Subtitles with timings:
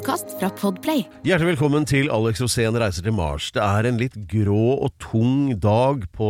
[0.00, 1.02] Podkast fra Podplay.
[1.28, 3.50] Hjertelig velkommen til Alex Rosén reiser til Mars.
[3.52, 6.28] Det er en litt grå og tung dag på,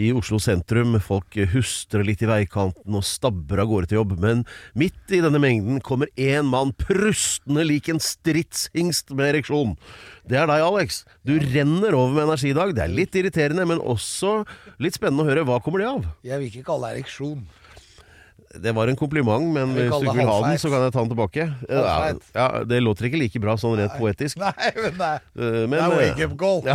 [0.00, 0.96] i Oslo sentrum.
[1.04, 4.16] Folk hustrer litt i veikanten og stabber av gårde til jobb.
[4.24, 9.76] Men midt i denne mengden kommer én mann prustende lik en stridshingst med ereksjon.
[10.24, 11.02] Det er deg, Alex.
[11.20, 12.72] Du renner over med energi i dag.
[12.72, 14.38] Det er litt irriterende, men også
[14.80, 15.44] litt spennende å høre.
[15.44, 16.08] Hva kommer det av?
[16.24, 17.44] Jeg vil ikke kalle det ereksjon.
[18.50, 21.02] Det var en kompliment, men hvis du ikke vil ha den, så kan jeg ta
[21.04, 21.44] den tilbake.
[21.70, 24.40] Ja, ja, Det låter ikke like bra sånn rent poetisk.
[24.42, 26.58] Nei, men det er, Eh, Men, det er up call.
[26.66, 26.74] Ja,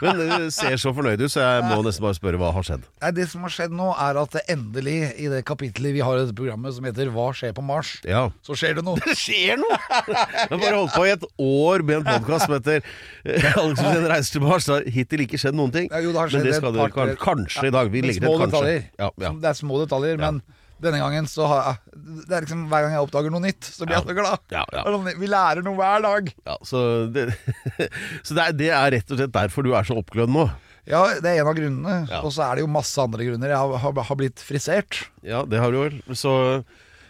[0.00, 2.86] men du ser så fornøyd ut, så jeg må nesten bare spørre hva har skjedd.
[3.04, 6.24] Nei, det som har skjedd nå, er at endelig, i det kapitlet vi har i
[6.24, 8.24] dette programmet som heter Hva skjer på Mars, Ja.
[8.46, 8.96] så skjer det noe.
[9.06, 9.76] Det skjer noe!
[9.76, 13.84] Jeg har bare holdt på i et år med en podkast som heter eh, Alex
[13.84, 14.64] Rosén reiser til Mars.
[14.64, 15.92] Det har hittil ikke skjedd noen ting.
[15.92, 17.92] Jo, det har men det skal du kanskje i dag.
[17.92, 18.56] Vi legger til et kanskje.
[18.56, 18.86] detaljer.
[19.04, 19.34] Ja, ja.
[19.44, 20.40] Det er små detaljer, men
[20.82, 23.86] denne gangen så har jeg Det er liksom hver gang jeg oppdager noe nytt, så
[23.86, 24.42] blir jeg så glad.
[24.52, 24.84] Ja, ja.
[24.84, 26.30] Sånn, Vi lærer noe hver dag.
[26.46, 27.30] ja så det,
[28.26, 30.46] så det, er, det er rett og slett derfor du er så oppglødd nå.
[30.86, 31.94] Ja, det er en av grunnene.
[32.22, 33.50] Og så er det jo masse andre grunner.
[33.50, 35.00] Jeg har, har, har blitt frisert.
[35.26, 35.96] Ja, det har du vel.
[36.14, 36.30] Så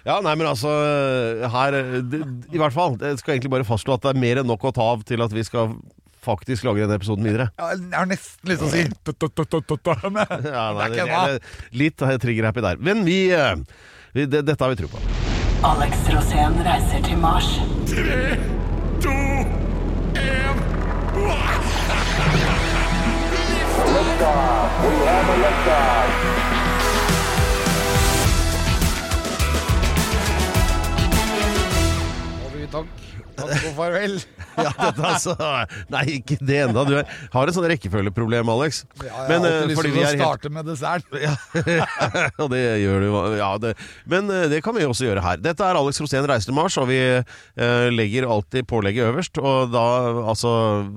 [0.06, 0.70] ja, nei, men altså
[1.52, 2.22] Her det,
[2.54, 2.96] I hvert fall.
[3.02, 5.20] Jeg skal egentlig bare fastslå at det er mer enn nok å ta av til
[5.24, 5.74] at vi skal
[6.26, 7.48] faktisk lager denne episoden videre.
[7.60, 8.84] Ja, jeg har nesten lyst til å si
[10.10, 11.38] men det er ikke ennå.
[11.82, 12.82] litt trigger-happy der.
[12.90, 13.20] Men vi,
[14.16, 15.02] vi det, Dette har vi tro på.
[15.66, 17.48] Alex Rosén reiser til Mars.
[17.88, 18.36] Tre,
[32.44, 33.05] Og vi takk.
[33.36, 34.16] Takk og farvel.
[34.56, 35.34] Ja, dette altså
[35.92, 36.84] Nei, ikke det enda.
[36.88, 38.82] Du er, har et sånn rekkefølgeproblem, Alex.
[39.02, 41.12] Ja, jeg Men, har eh, alltid lyst til å starte helt med dessert.
[41.76, 41.84] Ja,
[42.40, 43.74] og det gjør du ja, det.
[44.08, 45.40] Men eh, det kan vi også gjøre her.
[45.44, 49.40] Dette er Alex Rosén reiser til Mars, og vi eh, legger alltid pålegget øverst.
[49.42, 49.84] Og da,
[50.32, 50.50] altså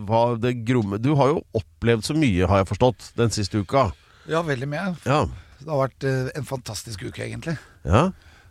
[0.07, 3.89] hva det gromme Du har jo opplevd så mye, har jeg forstått, den siste uka.
[4.29, 4.89] Ja, veldig mye.
[5.09, 5.23] Ja.
[5.59, 7.57] Det har vært eh, en fantastisk uke, egentlig.
[7.83, 8.09] ja.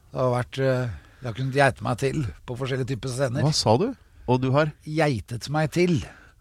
[0.08, 3.42] Det har vært eh, Jeg har kunnet geite meg til på forskjellige typer scener.
[3.42, 3.88] Hva sa du?
[4.28, 5.98] Og du har Geitet meg til.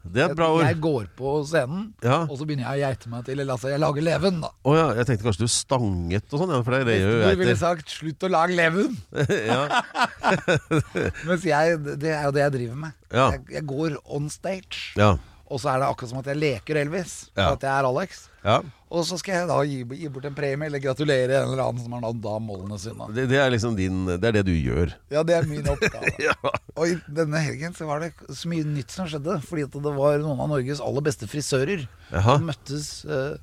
[0.07, 0.63] Det er et bra ord.
[0.63, 2.21] Jeg går på scenen, Ja.
[2.29, 3.39] og så begynner jeg å geite meg til.
[3.41, 4.49] Eller altså, jeg lager leven, da.
[4.63, 7.31] Oh, ja, jeg tenkte kanskje du stanget og sånn, ja, for det, det gjør jo
[7.33, 8.95] Du ville sagt 'slutt å lage leven'.
[11.27, 12.95] Mens jeg, det er jo det jeg driver med.
[13.11, 14.93] Jeg, jeg går on stage.
[14.95, 15.15] Ja.
[15.47, 17.29] Og så er det akkurat som at jeg leker Elvis.
[17.35, 17.51] Ja.
[17.53, 18.27] at jeg er Alex.
[18.43, 18.61] ja.
[18.87, 21.83] Og så skal jeg da gi, gi bort en premie eller gratulere en eller annen
[21.83, 23.07] som har nådd da målene sine.
[23.11, 24.93] Det, det er liksom din Det er det du gjør.
[25.11, 26.13] Ja, det er min oppgave.
[26.23, 26.35] Ja.
[26.77, 29.39] Og i denne helgen så var det så mye nytt som skjedde.
[29.43, 31.83] Fordi at det var noen av Norges aller beste frisører
[32.15, 32.37] Aha.
[32.37, 33.35] som møttes eh,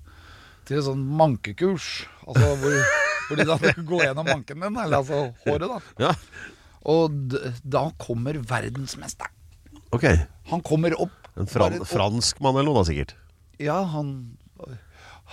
[0.65, 1.91] til et sånn mankekurs.
[2.25, 2.79] Altså hvor,
[3.29, 6.07] hvor de da skulle gå gjennom manken din, eller altså håret, da.
[6.07, 6.15] Ja.
[6.95, 9.33] Og da kommer verdensmesteren.
[9.95, 10.09] Ok.
[10.51, 11.13] Han kommer opp.
[11.37, 13.15] En fran fransk mann eller noe, da, sikkert.
[13.63, 14.15] Ja, han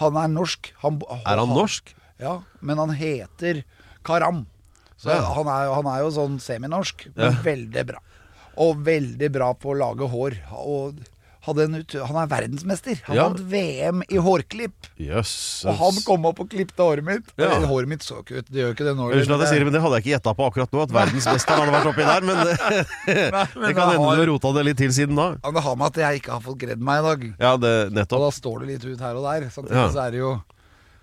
[0.02, 0.72] Han er norsk.
[0.84, 1.94] Han, Er han norsk?
[2.22, 3.64] Ja, men han heter
[4.06, 4.46] Karam.
[5.02, 5.22] Så Ja.
[5.34, 7.42] han, er, han er jo sånn seminorsk, men Ja.
[7.46, 8.00] veldig bra.
[8.58, 10.36] Og veldig bra på å lage hår.
[10.52, 11.00] Og
[11.48, 13.00] ut, han er verdensmester.
[13.08, 13.24] Han Ja.
[13.30, 14.90] vant VM i hårklipp.
[15.00, 15.66] Jøss.
[15.66, 17.24] Og han kom opp og klippte håret mitt.
[17.38, 17.50] Ja.
[17.56, 18.46] Eller, Håret mitt så ikke ut.
[18.52, 19.10] Det gjør ikke det nå.
[19.12, 20.82] Unnskyld at jeg sier det, men det hadde jeg ikke gjetta på akkurat nå.
[20.84, 22.22] At verdensmesteren hadde vært oppi der.
[22.22, 22.56] Men det,
[23.56, 25.30] men det kan hende har- du har rota det litt til siden da.
[25.44, 27.34] Ja, Det har med at jeg ikke har fått gredd meg i dag.
[27.40, 27.76] Ja, det,
[28.12, 29.50] Og da står det litt ut her og der.
[29.50, 29.90] Samtidig Ja.
[29.90, 30.42] så er det jo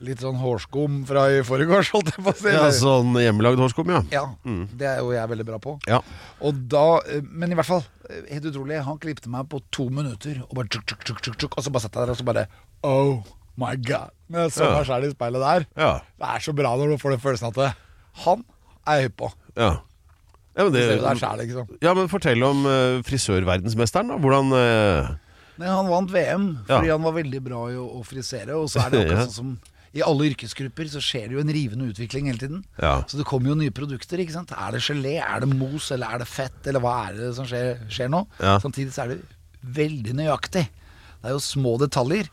[0.04, 2.52] litt sånn hårskum fra i forgårs, holdt jeg på å si.
[2.54, 4.02] Ja, sånn hjemmelagd hårskum, ja.
[4.14, 4.24] Ja,
[4.78, 5.74] det er jo jeg veldig bra på.
[5.90, 5.98] Ja.
[6.44, 8.78] Og da, eh, Men i hvert fall, eh, helt utrolig.
[8.86, 11.72] Han klippte meg på to minutter, og bare tjuk, tjuk, tjuk, tjuk, tjuk, Og så
[11.74, 12.46] bare satt jeg der og så bare
[12.86, 13.22] Oh
[13.58, 14.10] my god.
[14.30, 14.76] Men jeg så Ja.
[14.78, 15.66] meg sjæl i speilet der.
[15.76, 15.92] Ja.
[16.18, 17.74] Det er så bra når du får den følelsen at det,
[18.24, 18.44] han
[18.86, 19.32] er jeg høy på.
[19.56, 19.72] ja.
[20.58, 21.68] Ja, men, det, det sjæl, liksom.
[21.80, 24.16] ja, men fortell om uh, frisørverdensmesteren, da.
[24.18, 25.10] Hvordan uh...
[25.58, 26.78] Nei, han vant VM Ja.
[26.80, 28.56] fordi han var veldig bra i å, å frisere.
[28.58, 29.06] Og så er det Ja.
[29.06, 29.52] akkurat sånn som
[29.98, 32.64] i alle yrkesgrupper så skjer det jo en rivende utvikling hele tiden.
[32.80, 32.96] Ja.
[33.10, 34.20] Så det kommer jo nye produkter.
[34.22, 34.54] ikke sant?
[34.54, 37.46] Er det gelé, er det mos, eller er det fett, eller hva er det som
[37.48, 38.24] skjer, skjer nå?
[38.40, 38.56] Ja.
[38.62, 39.22] Samtidig så er det
[39.78, 40.68] veldig nøyaktig.
[41.18, 42.30] Det er jo små detaljer.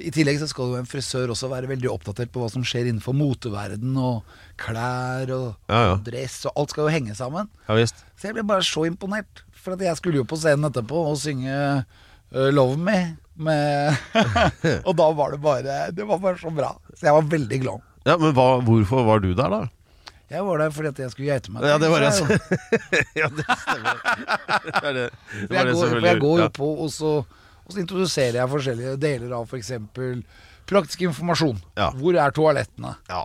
[0.00, 2.86] I tillegg så skal jo en frisør også være veldig oppdatert på hva som skjer
[2.88, 4.22] innenfor moteverden og
[4.60, 5.96] klær og, Ja, ja.
[6.06, 7.50] dress, og alt skal jo henge sammen.
[7.66, 8.04] Ja visst.
[8.16, 9.42] Så jeg ble bare så imponert.
[9.60, 13.16] For at jeg skulle jo på scenen etterpå og synge uh, 'Love Me'.
[13.40, 13.96] Med
[14.88, 16.74] og da var det bare Det var bare så bra.
[16.92, 17.84] Så jeg var veldig glad.
[18.08, 19.62] Ja, Men hva, hvorfor var du der, da?
[20.30, 21.64] Jeg var der fordi at jeg skulle geite meg.
[21.66, 22.10] Ja, det var det,
[23.18, 23.96] ja, det stemmer.
[24.04, 25.06] Det er det.
[25.10, 26.52] Det var jeg, det går, jeg går jo Ja.
[26.54, 27.10] på, og så,
[27.64, 29.72] og så introduserer jeg forskjellige deler av f.eks.
[30.70, 31.58] praktisk informasjon.
[31.80, 31.88] Ja.
[31.98, 32.92] Hvor er toalettene?
[33.10, 33.24] Ja.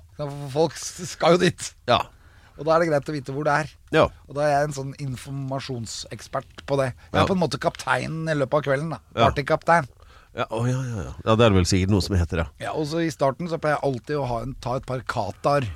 [0.56, 1.70] Folk skal jo dit.
[1.92, 2.02] Ja.
[2.58, 3.72] Og da er det greit å vite hvor det er.
[3.94, 4.08] Ja.
[4.26, 6.90] Og da er jeg en sånn informasjonsekspert på det.
[7.12, 8.94] Jeg er på en måte kapteinen i løpet av kvelden.
[8.96, 9.00] da.
[9.14, 9.88] Partykaptein.
[10.36, 11.14] Ja, oh, ja, ja, ja.
[11.24, 12.48] ja, det er det vel sikkert noe som heter, ja.
[12.60, 15.00] Ja, og så I starten så pleier jeg alltid å ha en, ta et par
[15.08, 15.68] katar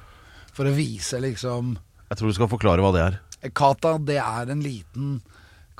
[0.55, 1.77] for å vise liksom
[2.09, 3.19] Jeg tror du skal forklare hva det er.
[3.55, 5.21] Kata, det er en liten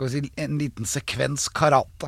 [0.08, 2.08] si, En liten sekvens karate.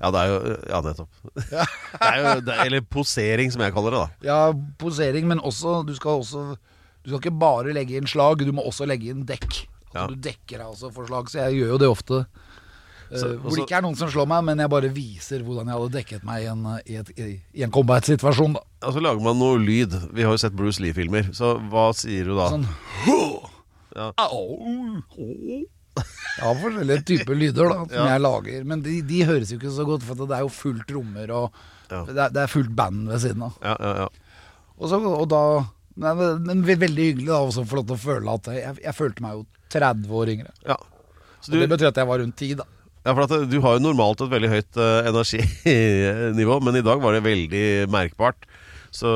[0.00, 1.20] Ja, det er jo Ja, nettopp.
[1.36, 4.26] Det er jo, det er, eller posering, som jeg kaller det, da.
[4.28, 4.40] Ja,
[4.80, 8.64] posering, men også Du skal også Du skal ikke bare legge inn slag, du må
[8.64, 9.46] også legge inn dekk.
[9.46, 10.06] Altså, Ja.
[10.10, 12.24] Du dekker deg også for slag, så jeg gjør jo det ofte.
[13.10, 15.78] Eh, hvor det ikke er noen som slår meg, men jeg bare viser hvordan jeg
[15.78, 18.56] hadde dekket meg i en, i et, i, en combat-situasjon.
[18.58, 19.94] Og så lager man noe lyd.
[20.16, 22.50] Vi har jo sett Bruce Lee-filmer, så hva sier du da?
[22.54, 22.66] Sånn
[23.96, 24.10] Ja.
[26.36, 28.06] Jeg har forskjellige typer lyder da som Ja.
[28.12, 30.84] jeg lager, men de, de høres jo ikke så godt, for det er jo fullt
[30.90, 31.54] trommer og
[31.88, 32.02] Ja.
[32.04, 33.56] det, er, det er fullt band ved siden av.
[33.62, 34.08] Ja, ja, ja.
[34.76, 35.40] Og, så, og da
[35.96, 38.94] men, men veldig hyggelig da også å få lov til å føle at jeg, jeg,
[38.98, 40.52] følte meg jo 30 år yngre.
[40.68, 40.76] ja.
[41.40, 42.64] Så Og du, det betyr at jeg var rundt 10, da.
[43.06, 46.98] Ja, for at du har jo normalt et veldig høyt uh, energinivå, men i dag
[47.02, 47.64] var det veldig
[47.94, 48.48] merkbart.
[48.96, 49.10] Så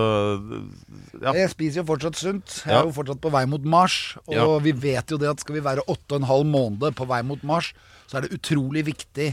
[1.23, 1.33] ja.
[1.37, 2.59] Jeg spiser jo fortsatt sunt.
[2.67, 4.17] Jeg er jo fortsatt på vei mot Mars.
[4.27, 4.45] Og Ja.
[4.63, 7.73] vi vet jo det at skal vi være 8,5 måneder på vei mot Mars,
[8.11, 9.31] så er det utrolig viktig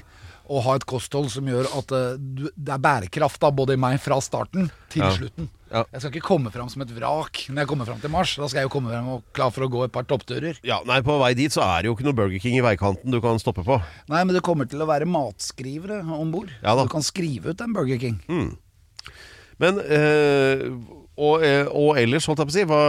[0.49, 3.79] å ha et kosthold som gjør at uh, du, det er bærekraft da, både i
[3.81, 5.11] meg fra starten til Ja.
[5.15, 5.49] slutten.
[5.67, 5.81] Ja.
[5.91, 8.37] Jeg skal ikke komme fram som et vrak når jeg kommer fram til Mars.
[8.39, 10.55] Da skal jeg jo komme frem og klar for å gå et par toppturer.
[10.63, 13.11] ja, nei, på vei dit så er det jo ikke noe Burger King i veikanten
[13.11, 13.75] du kan stoppe på.
[14.07, 16.53] Nei, men det kommer til å være matskrivere om bord.
[16.63, 18.21] Ja du kan skrive ut en Burger King.
[19.59, 20.63] Men øh,
[21.17, 22.81] og, eh, og ellers, holdt jeg på å si, hva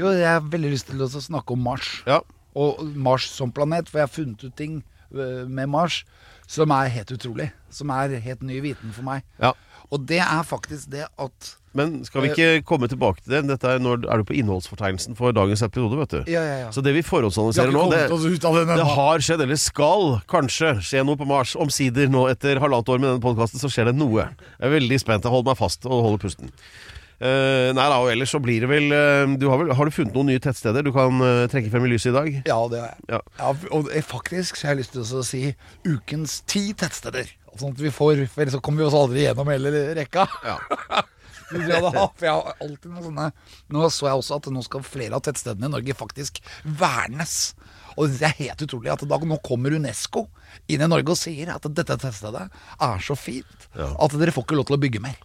[0.00, 1.90] Jo, jeg har veldig lyst til å snakke om Mars.
[2.08, 2.22] Ja.
[2.56, 4.80] Og Mars som planet, for jeg har funnet ut ting
[5.14, 6.00] med Mars
[6.46, 7.50] som er helt utrolig.
[7.74, 9.24] Som er helt ny viten for meg.
[9.42, 9.54] ja.
[9.92, 13.40] Og det er faktisk det at Men skal vi ikke komme tilbake til det?
[13.50, 16.30] Dette er, når, er du på innholdsfortegnelsen for dagens episode, vet du.
[16.32, 16.70] Ja, ja, ja.
[16.72, 18.04] Så det vi forhåndsanalyserer nå, det,
[18.78, 21.56] det har skjedd, eller skal kanskje skje noe på Mars.
[21.58, 24.28] Omsider, nå etter halvannet år med denne podkasten, så skjer det noe.
[24.56, 25.26] Jeg er veldig spent.
[25.26, 26.54] Jeg holder meg fast og holder pusten.
[27.22, 29.94] Eh, nei da, og ellers så blir det vel, uh, du har, vel har du
[29.94, 32.30] funnet noen nye tettsteder du kan uh, trekke frem i lyset i dag?
[32.50, 33.06] Ja, det har jeg.
[33.12, 33.20] Ja.
[33.38, 35.42] Ja, og faktisk så har jeg lyst til å si
[35.86, 37.30] ukens ti tettsteder.
[37.54, 40.26] Sånn at vi får, for ellers så kommer vi oss aldri gjennom hele rekka.
[40.46, 40.58] Ja.
[41.52, 41.76] Jeg
[42.16, 43.24] For jeg har alltid noen sånne
[43.74, 47.52] Nå så jeg også at nå skal flere av tettstedene i Norge faktisk vernes.
[48.00, 50.24] Og det er helt utrolig at da, nå kommer Unesco
[50.66, 54.58] inn i Norge og sier at dette tettstedet er så fint at dere får ikke
[54.58, 55.20] lov til å bygge mer.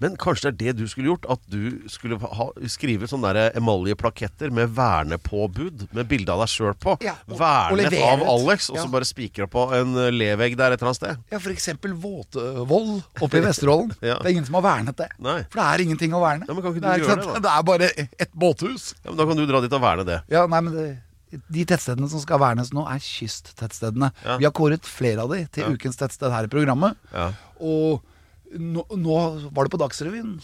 [0.00, 1.26] Men kanskje det er det du skulle gjort?
[1.28, 6.74] At du skulle ha, skrive sånne der emaljeplaketter med vernepåbud, med bilde av deg sjøl
[6.80, 6.96] på.
[7.04, 8.22] Ja, og- og Vernet levere av.
[8.34, 11.18] Alex, og så bare spikra på en eh, levegg der et eller annet sted.
[11.30, 13.92] Ja, eksempel Våtvoll oppe i Vesterålen.
[14.00, 14.16] Ja.
[14.20, 15.10] Det er ingen som har vernet det.
[15.18, 15.42] Nei.
[15.50, 16.46] For det er ingenting å verne.
[16.48, 17.40] Ja, men kan ikke du det, er, gjøre det, da?
[17.44, 17.90] det er bare
[18.26, 18.94] et båthus.
[19.04, 20.20] Ja, men Da kan du dra dit og verne det.
[20.32, 20.88] Ja, nei, men det,
[21.46, 24.08] De tettstedene som skal vernes nå, er kysttettstedene.
[24.24, 24.36] Ja.
[24.40, 25.70] Vi har kåret flere av de til Ja.
[25.76, 26.96] ukens tettsted her i programmet.
[27.14, 27.28] Ja.
[27.60, 28.02] Og
[28.58, 29.16] nå, nå
[29.54, 30.38] var det på Dagsrevyen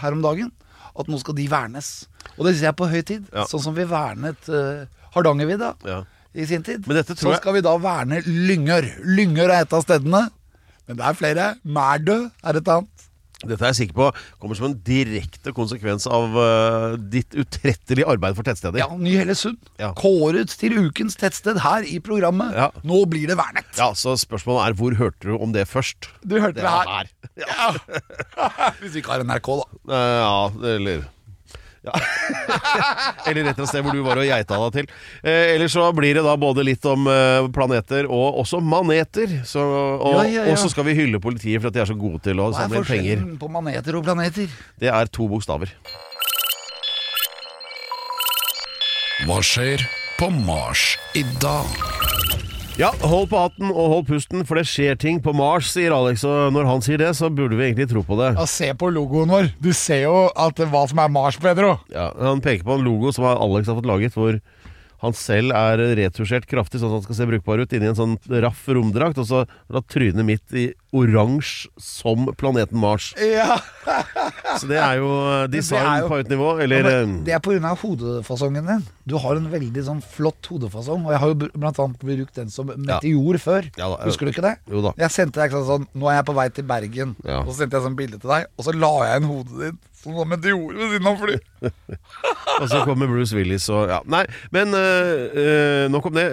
[0.00, 0.50] her om dagen
[0.98, 1.90] at nå skal de vernes.
[2.36, 3.28] Og det syns jeg er på høy tid.
[3.32, 3.44] Ja.
[3.48, 6.00] Sånn som vi vernet uh, Hardangervidda Ja.
[6.34, 6.86] i sin tid.
[6.86, 8.88] Men dette tror Så skal vi da verne Lyngør.
[9.06, 10.26] Lyngør er et av stedene.
[10.88, 11.46] Men det er flere.
[11.64, 13.06] Mærdø er et annet.
[13.40, 14.08] Dette er jeg sikker på
[14.40, 18.82] kommer som en direkte konsekvens av uh, ditt utrettelige arbeid for tettsteder.
[18.82, 19.56] Ja, Ny-Hellesund.
[19.80, 19.94] Ja.
[19.96, 22.52] Kåret til ukens tettsted her i programmet.
[22.56, 22.68] Ja.
[22.84, 23.70] Nå blir det vernet.
[23.78, 26.10] Ja, Så spørsmålet er hvor hørte du om det først?
[26.20, 26.92] Du hørte det, det her.
[26.92, 27.14] her.
[27.40, 27.70] Ja.
[28.82, 29.80] Hvis vi ikke har NRK, da.
[29.88, 31.08] Uh, ja, eller
[31.86, 31.94] ja.
[33.30, 34.90] Eller rett og slett hvor du var og geita deg til.
[35.24, 39.32] Eh, ellers så blir det da både litt om eh, planeter og også maneter.
[39.48, 40.52] Så, og, Ja, ja, ja.
[40.52, 42.66] og så skal vi hylle politiet for at de er så gode til å Hva
[42.66, 43.16] er samle inn penger.
[43.24, 44.52] forskjellen på maneter og planeter?
[44.80, 45.72] Det er to bokstaver.
[49.28, 49.82] Hva skjer
[50.20, 52.19] på Mars i dag?
[52.78, 56.22] Ja, hold på hatten og hold pusten, for det skjer ting på Mars, sier Alex.
[56.24, 58.30] Og når han sier det, så burde vi egentlig tro på det.
[58.38, 59.50] Ja, Se på logoen vår.
[59.60, 61.74] Du ser jo at hva som er Mars, Pedro.
[61.92, 64.38] Ja, Han peker på en logo som Alex har fått laget, hvor
[65.00, 68.16] han selv er retusjert kraftig, sånn at han skal se brukbar ut, inni en sånn
[68.44, 69.20] raff romdrakt.
[69.20, 73.12] Og så la trynet mitt i oransje som planeten Mars.
[73.20, 73.58] Ja,
[74.58, 76.48] Så det er jo eh, design er jo- på høyt nivå.
[76.64, 77.74] Eller ja, eh, Det er pga.
[77.82, 78.82] hodefasongen din.
[79.06, 81.04] Du har en veldig sånn flott hodefasong.
[81.06, 83.70] Og jeg har jo blant annet brukt den som meteor før.
[83.78, 84.56] Ja da, Husker du ikke det?
[84.70, 84.92] Jo da.
[84.98, 87.14] Jeg sendte deg sånn Nå er jeg på vei til Bergen.
[87.24, 87.40] Ja.
[87.44, 89.78] Og så sendte jeg sånn bilde til deg, og så la jeg inn hodet ditt
[90.00, 91.34] Som var meteor ved siden av fly.
[92.60, 93.98] Og så kommer Bruce Willis og ja.
[94.08, 96.24] Nei, men øh, nok om det.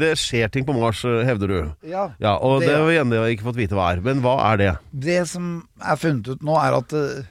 [0.00, 1.58] Det skjer ting på Mars, hevder du.
[1.88, 2.06] Ja.
[2.20, 3.99] Ja, Og Det- det har vi ennå ikke fått vite hva er.
[4.04, 4.72] Men hva er det?
[5.06, 7.22] Det som er funnet ut nå, er at uh,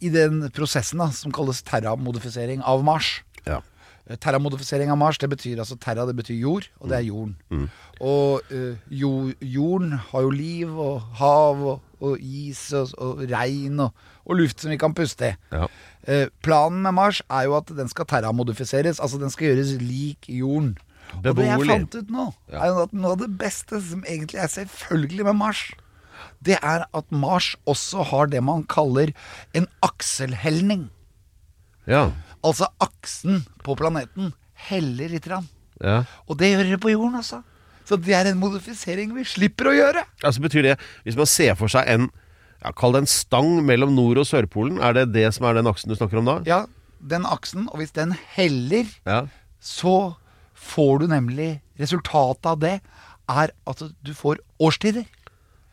[0.00, 3.62] i den prosessen da, som kalles terramodifisering av Mars Ja.
[4.08, 7.36] Eh, Terramodifisering av Mars, det betyr altså terra, det betyr jord, og det er jorden.
[8.00, 13.82] Og uh, jo, jorden har jo liv og hav og, og is og, og regn
[13.84, 15.36] og, og luft som vi kan puste i.
[15.52, 15.66] Ja.
[16.08, 20.30] Uh, planen med Mars er jo at den skal terramodifiseres, altså den skal gjøres lik
[20.30, 20.76] jorden.
[21.16, 24.40] Og det jeg fant ut nå, er jo at noe av det beste som egentlig
[24.42, 25.62] er selvfølgelig med Mars,
[26.44, 29.10] det er at Mars også har det man kaller
[29.58, 30.88] en akselhelning.
[31.88, 32.10] Ja.
[32.44, 34.32] Altså aksen på planeten
[34.68, 35.24] heller litt.
[35.26, 35.48] grann.
[35.82, 36.04] ja.
[36.28, 37.42] Og det gjør det på jorden også.
[37.88, 40.02] Så det er en modifisering vi slipper å gjøre.
[40.22, 42.10] Altså betyr det, hvis man ser for seg en
[42.58, 45.68] ja, Kall det en stang mellom Nord- og Sørpolen, er det det som er den
[45.70, 46.34] aksen du snakker om da?
[46.44, 46.64] Ja,
[46.98, 49.20] den aksen, og hvis den heller, Ja.
[49.62, 50.16] så
[50.54, 52.80] får du nemlig Resultatet av det
[53.30, 55.04] er at du får årstider.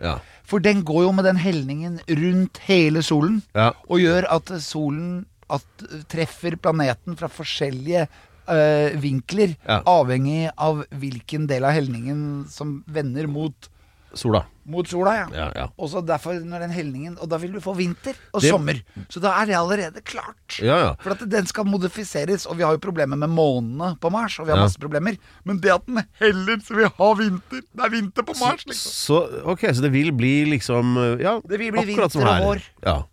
[0.02, 0.18] Ja.
[0.44, 3.72] For den går jo med den helningen rundt hele solen, Ja.
[3.90, 5.66] og gjør at solen at,
[6.10, 8.08] treffer planeten fra forskjellige
[8.50, 9.82] øh, vinkler, Ja.
[9.86, 13.70] avhengig av hvilken del av helningen som vender mot,
[14.16, 14.46] Sola.
[14.66, 15.12] mot sola.
[15.14, 15.26] Ja.
[15.36, 15.66] Ja, ja.
[15.78, 18.80] Og så derfor når den helningen Og da vil du få vinter og Det- sommer.
[19.10, 20.58] Så da er det allerede klart.
[20.60, 20.94] Ja, ja.
[21.04, 24.40] For at den skal modifiseres, og vi har jo problemer med månene på Mars.
[24.40, 27.86] Og vi har masse problemer Men det at den heller så vi har vinter Det
[27.86, 28.92] er vinter på Mars, liksom.
[28.92, 32.56] Så, ok, så det vil bli liksom Ja, Det vil bli akkurat som vinter og
[32.56, 32.62] vår.
[32.84, 33.04] Ja.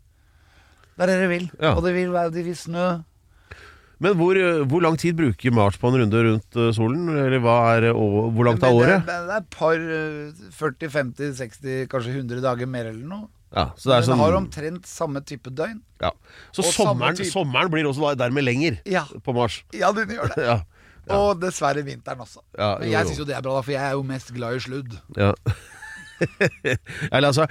[0.97, 1.50] Det er det det vil.
[1.61, 1.75] Ja.
[1.76, 3.02] Og det vil, være, det vil snø.
[4.02, 7.04] Men hvor, hvor lang tid bruker Mars på en runde rundt eh, solen?
[7.14, 8.00] Eller hva er, eh,
[8.35, 9.04] hvor langt er året?
[9.06, 13.28] Det, det er et par eh, 40, 50, 60, kanskje 100 dager mer eller noe.
[13.52, 15.82] Ja, så det Den sånn har omtrent samme type døgn.
[16.00, 16.11] ja.
[16.56, 19.02] Så sommeren, type- sommeren blir også dermed lenger Ja.
[19.23, 19.61] på Mars?
[19.76, 20.47] Ja, den gjør det.
[21.11, 21.16] Ja.
[21.18, 22.38] Og dessverre vinteren også.
[22.54, 24.54] Ja, Men jeg syns jo det er bra, da, for jeg er jo mest glad
[24.54, 24.92] i sludd.
[25.18, 25.32] ja.
[27.12, 27.47] Eller altså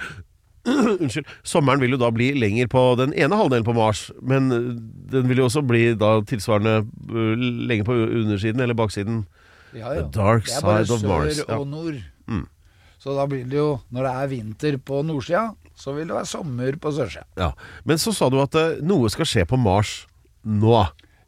[1.02, 1.26] Unnskyld.
[1.42, 4.68] Sommeren vil jo da bli lenger på den ene halvdelen på Mars, men eh,
[5.12, 9.24] den vil jo også bli da tilsvarende eh, lenger på undersiden eller baksiden.
[9.74, 11.58] Ja, The dark det er bare sør og sør ja.
[11.64, 11.70] Mm.
[11.72, 12.48] nord.
[13.02, 16.28] Så da blir det jo, når det er vinter på nordsida, så vil det være
[16.30, 17.24] sommer på sørsida.
[17.40, 17.48] Ja.
[17.88, 20.04] Men så sa du at eh, noe skal skje på Mars
[20.46, 20.76] nå.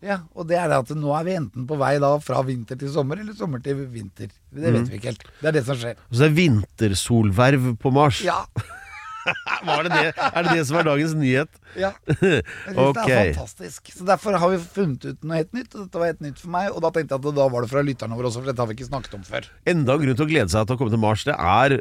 [0.04, 2.76] Ja, og det er det at nå er vi enten på vei da fra vinter
[2.78, 4.28] til sommer, eller sommer til vinter.
[4.52, 4.76] Det Mm.
[4.76, 5.24] vet vi ikke helt.
[5.40, 5.96] Det er det som skjer.
[6.12, 8.20] Så det er vintersolverv på Mars.
[8.22, 8.44] Ja,
[9.84, 10.04] det det?
[10.28, 11.50] Er det det som er dagens nyhet?
[11.80, 11.90] ja.
[12.08, 13.00] Jeg synes Ok.
[13.06, 13.90] det er fantastisk.
[13.96, 16.52] Så derfor har vi funnet ut noe helt nytt, og dette var helt nytt for
[16.54, 16.70] meg.
[16.74, 18.70] Og da tenkte jeg at da var det fra lytterne våre også, for dette har
[18.70, 19.48] vi ikke snakket om før.
[19.74, 21.24] Enda en grunn til å glede seg til å komme til Mars.
[21.28, 21.76] Det er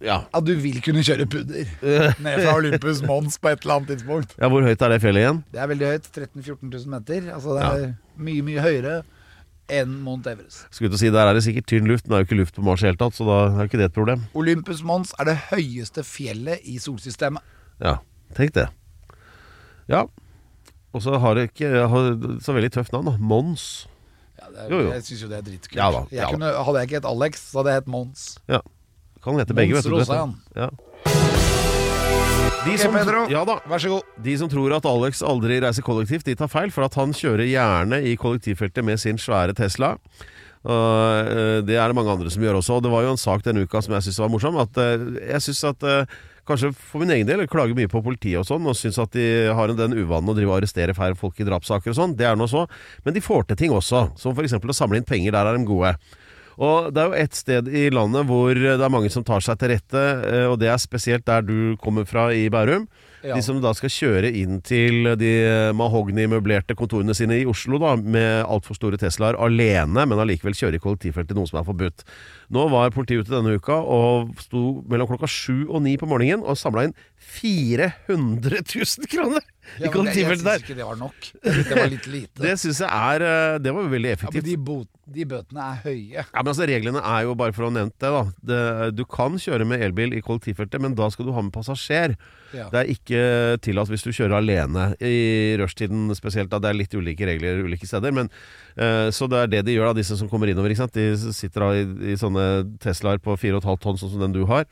[0.00, 0.22] ja.
[0.32, 1.68] At du vil kunne kjøre pudder
[2.24, 4.32] ned fra Olympus Mons på et eller annet tidspunkt.
[4.40, 5.40] ja, hvor høyt er det fjellet igjen?
[5.52, 6.06] Det er veldig høyt.
[6.08, 7.26] 13 000-14 000 meter.
[7.36, 8.94] Altså det er mye, mye høyere
[9.72, 10.66] enn Mount Everest.
[10.74, 12.40] Skulle til å si, Der er det sikkert tynn luft, men det er jo ikke
[12.40, 14.24] luft på Mars i det hele tatt, så da er ikke det et problem.
[14.34, 17.42] Olympus Mons er det høyeste fjellet i solsystemet.
[17.80, 17.98] Ja,
[18.36, 18.66] tenk det.
[19.90, 20.04] Ja.
[20.94, 22.10] Og så har det ikke har
[22.42, 23.16] så veldig tøft navn, da.
[23.18, 23.86] Mons.
[24.40, 24.92] Ja, det er, Jo, jo.
[24.96, 25.78] Jeg syns jo det er dritkult.
[25.78, 26.34] Ja da, ja da.
[26.34, 28.28] kunne, hadde jeg ikke hett Alex, så hadde jeg hett Mons.
[28.50, 28.60] Ja.
[29.22, 29.96] Kan hete begge, Mons vet du.
[29.98, 30.08] Mons.
[30.10, 30.36] Rosan.
[30.56, 30.70] Ja.
[32.64, 33.24] De som, som, Pedro.
[33.32, 34.08] ja da, Vær så god.
[34.20, 37.48] De som tror at Alex aldri reiser kollektivt, de tar feil, for at han kjører
[37.48, 39.94] gjerne i kollektivfeltet med sin svære Tesla.
[40.60, 42.76] Eh, det er det mange andre som gjør også.
[42.76, 44.58] Og det var jo en sak denne uka som jeg syns var morsom.
[44.60, 46.18] At eh, jeg synes at eh,
[46.50, 49.52] Kanskje for min egen del klager mye på politiet og sånn, og syns at de
[49.54, 52.14] har den uvanen å drive og arrestere færre folk i drapssaker og sånn.
[52.18, 52.64] Det er nå så.
[53.04, 54.56] Men de får til ting også, som f.eks.
[54.58, 55.36] å samle inn penger.
[55.36, 55.92] Der er de gode.
[56.60, 59.56] Og det er jo ett sted i landet hvor det er mange som tar seg
[59.60, 62.84] til rette, eh, og det er spesielt der du kommer fra i Bærum.
[63.20, 63.34] Ja.
[63.36, 65.32] De som da skal kjøre inn til de
[65.76, 70.82] mahogni-møblerte kontorene sine i Oslo da, med altfor store Teslaer alene, men allikevel kjøre i
[70.82, 72.04] kollektivfeltet, noe som er forbudt.
[72.52, 76.44] Nå var politiet ute denne uka og sto mellom klokka sju og ni på morgenen
[76.44, 76.96] og samla inn
[77.40, 79.44] 400 000 kroner
[79.78, 81.30] Ja, men jeg, syns ikke det var nok.
[81.44, 82.40] Det var litt lite.
[82.46, 84.66] Det syns jeg er eh, Det var veldig veldig ja, men effektivt.
[84.66, 86.24] de, de bøtene er høye.
[86.24, 88.22] Ja, men altså Reglene er jo bare for å ha nevnt det, da.
[88.50, 88.60] Det,
[88.98, 92.16] du kan kjøre med elbil i kollektivfeltet, men da skal du ha med passasjer.
[92.56, 92.68] Ja.
[92.72, 93.24] Det er ikke
[93.62, 96.50] tillatt hvis du kjører alene i rushtiden spesielt.
[96.50, 98.14] da Det er litt ulike regler ulike steder.
[98.16, 98.30] Men,
[98.76, 100.74] eh, så det er det de gjør, da, disse som kommer innover.
[100.74, 101.84] De sitter da i,
[102.14, 102.48] i sånne
[102.82, 104.66] Teslaer på 4,5 tonn, sånn som den du har.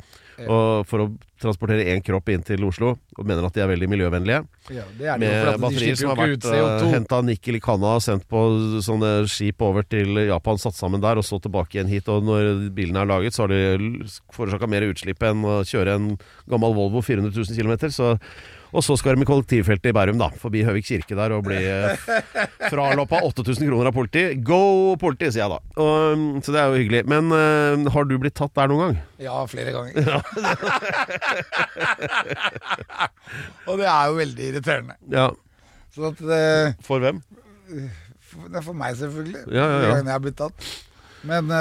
[0.46, 1.06] Og for å
[1.42, 4.40] transportere én kropp inn til Oslo, og mener at de er veldig miljøvennlige.
[4.74, 6.90] Ja, det er det Med de batterier som har vært ut CO2.
[6.92, 8.42] henta nikkel i kanna og sendt på
[8.84, 12.10] sånne skip over til Japan, satt sammen der, og så tilbake igjen hit.
[12.12, 16.12] Og når bilene er laget, så har de forårsaka mer utslipp enn å kjøre en
[16.50, 17.90] gammel Volvo 400 000 km.
[17.94, 18.14] Så
[18.76, 20.28] Og så skal de i kollektivfeltet i Bærum, da.
[20.40, 21.96] Forbi Høvik kirke der og bli eh,
[22.68, 24.24] fraloppa 8000 kroner av politi.
[24.44, 24.60] Go
[25.00, 25.58] politi, sier jeg da.
[25.80, 27.02] Og, mm, så det er jo hyggelig.
[27.08, 28.96] Men uh, har du blitt tatt der noen gang?
[29.24, 29.92] Ja, flere ganger.
[33.68, 34.94] og det er jo veldig irriterende.
[35.12, 35.28] Ja.
[35.94, 37.18] Så at eh, For hvem?
[38.28, 39.42] for, for meg, selvfølgelig.
[39.48, 39.92] Ja, ja, ja.
[40.02, 40.58] Jeg har blitt tatt.
[41.28, 41.56] Men uh,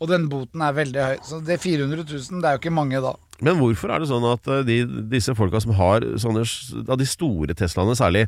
[0.00, 1.16] Og den boten er veldig høy.
[1.24, 3.14] Så det 400 000, det er jo ikke mange da.
[3.44, 4.78] Men hvorfor er det sånn at eh, de,
[5.12, 6.44] disse folka som har sånne
[6.86, 8.26] Av de store Teslaene særlig,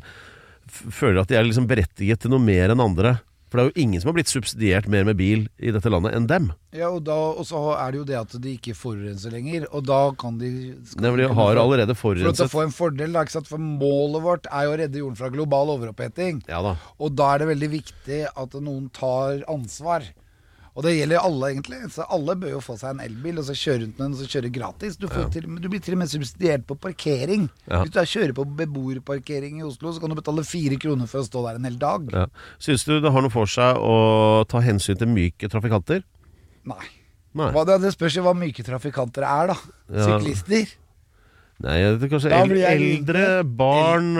[0.69, 3.17] føler at de er liksom berettiget til noe mer enn andre?
[3.49, 6.13] For det er jo ingen som har blitt subsidiert mer med bil i dette landet
[6.13, 6.51] enn dem.
[6.75, 9.87] Ja, og, da, og så er det jo det at de ikke forurenser lenger, og
[9.89, 10.51] da kan de
[11.01, 12.43] Nemlig de har allerede forurenset.
[12.43, 13.25] For å få en fordel, da?
[13.49, 16.43] For målet vårt er jo å redde jorden fra global overoppheting.
[16.51, 16.75] Ja da.
[17.01, 20.05] Og da er det veldig viktig at noen tar ansvar.
[20.79, 21.77] Og det gjelder alle, egentlig.
[21.91, 24.19] Så alle bør jo få seg en elbil og så kjøre rundt med den og
[24.21, 24.93] så kjøre gratis.
[24.95, 27.49] Du, får til, du blir til og med subsidiert på parkering.
[27.65, 27.81] Ja.
[27.81, 31.19] Hvis du er kjører på beboerparkering i Oslo, så kan du betale fire kroner for
[31.19, 32.07] å stå der en hel dag.
[32.15, 32.23] Ja.
[32.63, 33.97] Syns du det har noe for seg å
[34.47, 36.05] ta hensyn til myke trafikanter?
[36.71, 36.85] Nei.
[37.35, 37.51] Nei.
[37.67, 39.59] Det, det spørs jo hva myke trafikanter er, da.
[39.91, 40.07] Ja.
[40.07, 40.71] Syklister.
[41.59, 44.13] Nei, det er kanskje el eldre, barn,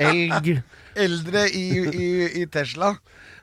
[0.00, 0.54] elg
[0.96, 2.08] Eldre i, i,
[2.42, 2.94] i Tesla.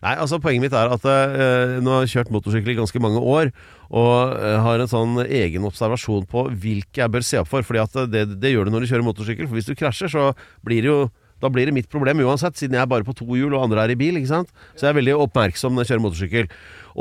[0.03, 3.21] Nei, altså Poenget mitt er at uh, nå har jeg kjørt motorsykkel i ganske mange
[3.21, 3.53] år,
[3.93, 7.61] og eh, har en sånn egen observasjon på hvilke jeg bør se opp for.
[7.61, 9.45] fordi at det, det gjør du når du kjører motorsykkel.
[9.45, 10.31] For hvis du krasjer, så
[10.65, 11.03] blir det jo
[11.43, 13.83] da blir det mitt problem uansett, siden jeg er bare på to hjul og andre
[13.83, 14.17] er i bil.
[14.17, 14.49] ikke sant?
[14.73, 16.49] Så jeg er veldig oppmerksom når jeg kjører motorsykkel.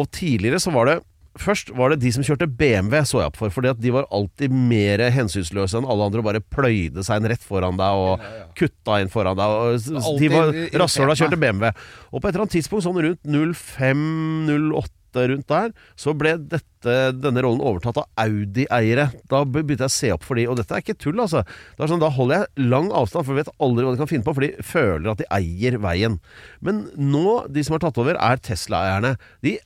[0.03, 0.99] Og tidligere så var det
[1.41, 3.53] Først var det de som kjørte BMW, så jeg opp for.
[3.55, 7.31] Fordi at de var alltid mer hensynsløse enn alle andre og bare pløyde seg inn
[7.33, 8.27] rett foran deg og
[8.59, 9.55] kutta inn foran deg.
[9.57, 11.71] Og, de var rasshøla kjørte BMW.
[12.13, 13.33] Og på et eller annet tidspunkt, sånn rundt
[13.73, 19.11] 05-08 rundt der, så ble dette, denne rollen overtatt av Audi-eiere.
[19.29, 21.43] Da begynte jeg å se opp for de, og dette er ikke tull, altså.
[21.77, 24.27] Er sånn, da holder jeg lang avstand, for jeg vet aldri hva de kan finne
[24.27, 26.17] på, for de føler at de eier veien.
[26.65, 29.17] Men nå, de som har tatt over, er Tesla-eierne.
[29.45, 29.59] De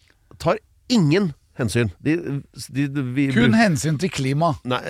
[0.43, 0.59] tar
[0.93, 1.89] ingen hensyn.
[2.05, 2.17] De,
[2.69, 4.53] de, de, vi, Kun hensyn til klima.
[4.69, 4.81] Nei,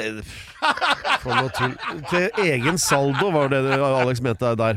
[1.22, 1.74] for noe tull.
[2.10, 4.74] Til egen saldo, var det Alex mente der.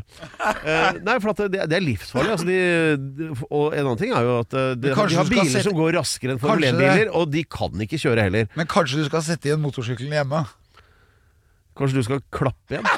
[0.64, 2.32] Eh, nei, for det, det er livsfarlig.
[2.38, 2.46] Altså
[3.50, 6.32] og en annen ting er jo at eh, de, har biler sette- som går raskere
[6.36, 8.44] enn Formel 1-biler, og de kan ikke kjøre heller.
[8.60, 10.42] Men kanskje du skal sette igjen motorsykkelen hjemme?
[11.80, 12.88] Kanskje du skal klappe igjen?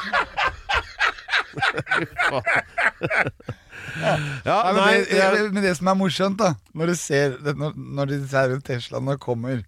[4.47, 7.71] Ja, Nei, men, det, jeg, men det som er morsomt, da Når du ser Når,
[7.75, 9.61] når disse Teslaene kommer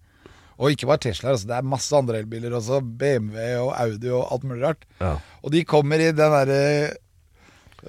[0.58, 2.78] Og ikke bare Tesla, altså, det er masse andre elbiler også.
[2.84, 4.84] BMW og Audi og alt mulig rart.
[5.00, 5.16] Ja.
[5.42, 6.92] Og de kommer i den derre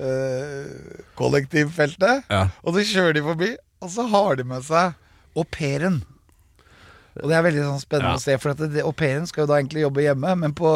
[0.01, 0.71] øh,
[1.15, 2.47] kollektivfeltet, Ja.
[2.63, 3.51] og så kjører de forbi,
[3.85, 4.95] og så har de med seg
[5.37, 6.01] au pairen.
[7.21, 9.59] Og det er veldig sånn spennende å se, for at au pairen skal jo da
[9.61, 10.71] egentlig jobbe hjemme, men på,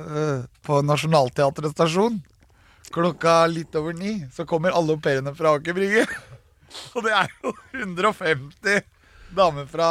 [0.00, 2.22] øh, på Nationaltheatret stasjon
[2.94, 6.06] klokka litt over ni, så kommer alle au pairene fra Aker Brygge.
[6.96, 8.82] Og det er jo 150
[9.36, 9.88] damer fra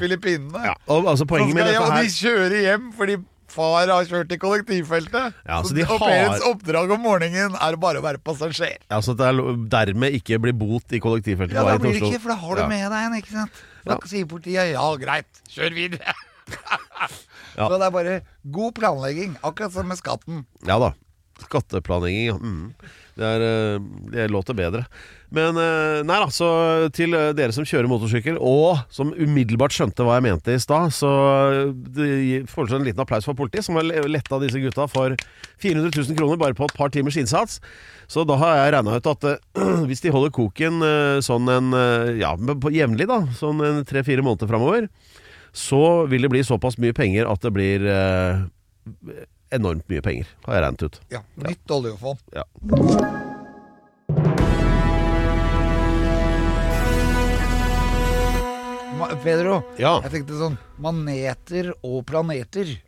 [0.00, 0.64] Filippinene.
[0.66, 3.16] ja, og, altså, poenget med dette her og de kjører hjem fordi
[3.54, 5.36] far har kjørt i kollektivfeltet.
[5.46, 8.80] Ja, så så de au har- pairens oppdrag om morgenen er bare å være passasjer.
[8.90, 9.38] ja, så det er
[9.70, 12.56] dermed ikke blir bot i kollektivfeltet Ja, det da blir det ikke, for da har
[12.56, 13.62] du med deg en, ikke sant.
[13.84, 14.08] Da Ja.
[14.10, 16.14] sier politiet ja, greit, kjør videre.
[17.54, 17.68] Ja.
[17.68, 18.14] Så det er bare
[18.50, 20.44] god planlegging, akkurat som med skatten.
[20.66, 20.90] Ja da.
[21.42, 22.38] Skatteplanlegging.
[22.38, 22.94] Mm.
[23.14, 24.84] Det, er, eh, det låter bedre.
[25.34, 26.48] Men eh, nei da, så
[26.94, 30.90] til eh, dere som kjører motorsykkel, og som umiddelbart skjønte hva jeg mente i stad,
[30.94, 31.10] så
[32.50, 35.14] får dere en liten applaus for politiet, som har le- letta disse gutta for
[35.62, 37.60] 400 000 kroner bare på et par timers innsats.
[38.10, 39.28] Så da har jeg regna ut at
[39.88, 40.82] hvis de holder koken
[41.24, 41.70] sånn en
[42.20, 42.34] ja,
[42.74, 44.90] jevnlig, da, sånn en tre-fire måneder framover,
[45.54, 48.42] så vil det bli såpass mye penger at det blir eh,
[49.58, 51.00] enormt mye penger, har jeg regnet ut.
[51.14, 52.18] Ja, Nytt oljefond.
[52.34, 52.44] Ja.
[59.24, 60.00] Pedro, Ja.
[60.02, 62.78] jeg tenkte sånn Maneter og planeter.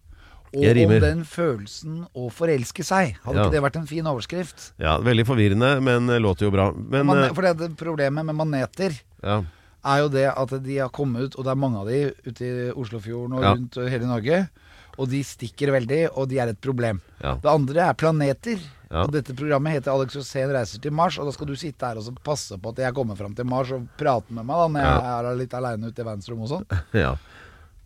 [0.57, 3.17] Og om den følelsen å forelske seg.
[3.25, 3.45] Hadde Ja.
[3.45, 4.73] ikke det vært en fin overskrift?
[4.79, 6.73] Ja, Veldig forvirrende, men låter jo bra.
[6.73, 9.43] Men Man, eh, for det, problemet med maneter ja.
[9.85, 12.41] er jo det at de har kommet ut, og det er mange av de ute
[12.41, 13.55] i Oslofjorden og Ja.
[13.55, 14.49] rundt hele Norge.
[14.97, 17.03] Og de stikker veldig, og de er et problem.
[17.21, 17.37] Ja.
[17.43, 18.63] Det andre er planeter.
[18.87, 19.03] Ja.
[19.03, 21.99] Og dette programmet heter Alex Rosén reiser til Mars, og da skal du sitte her
[21.99, 24.69] og så passe på at jeg kommer fram til Mars og prate med meg da
[24.71, 26.85] når jeg er litt aleine ute i verdensrommet og sånn.
[27.05, 27.17] ja.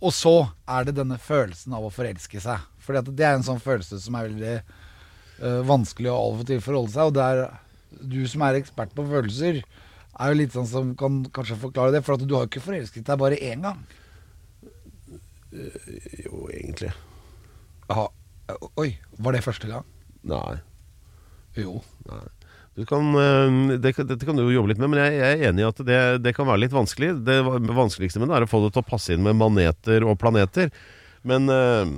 [0.01, 0.35] Og så
[0.69, 2.69] er det denne følelsen av å forelske seg.
[2.81, 6.63] For det er en sånn følelse som er veldig uh, vanskelig å av og til
[6.65, 7.11] forholde seg.
[7.11, 7.43] Og det er
[8.13, 9.61] du som er ekspert på følelser,
[10.21, 12.05] er jo litt sånn som kan kanskje forklare det.
[12.07, 13.83] For at du har jo ikke forelsket deg bare én gang.
[15.51, 16.93] Jo, egentlig.
[17.91, 18.09] Aha.
[18.81, 19.87] Oi, var det første gang?
[20.27, 20.59] Nei.
[21.59, 21.81] Jo.
[22.79, 25.51] Du kan, eh, det, dette kan du jo jobbe litt med, men jeg, jeg er
[25.51, 27.13] enig i at det, det kan være litt vanskelig.
[27.27, 30.19] Det vanskeligste med det er å få det til å passe inn med maneter og
[30.23, 30.73] planeter.
[31.27, 31.95] Men, eh,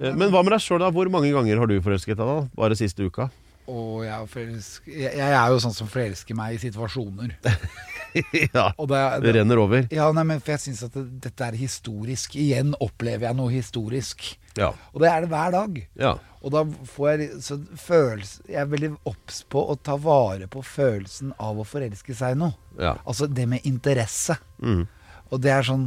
[0.00, 0.92] eh, men hva med deg sjøl, da?
[0.94, 2.38] Hvor mange ganger har du forelsket deg, da?
[2.58, 3.28] Bare siste uka?
[3.70, 7.36] Og jeg, jeg, jeg er jo sånn som forelsker meg i situasjoner.
[8.56, 8.66] ja.
[8.76, 9.86] Det, Det renner over.
[9.92, 12.36] Ja, nei, men for jeg syns at det, dette er historisk.
[12.40, 14.24] Igjen opplever jeg noe historisk.
[14.58, 14.72] Ja.
[14.92, 15.80] Og det er det hver dag.
[16.00, 16.18] ja.
[16.42, 20.58] Og da får jeg så følelse Jeg er veldig obs på å ta vare på
[20.66, 22.56] følelsen av å forelske seg i noe.
[22.82, 22.96] Ja.
[23.06, 24.34] Altså det med interesse.
[24.58, 24.88] Mm.
[25.30, 25.84] Og det er sånn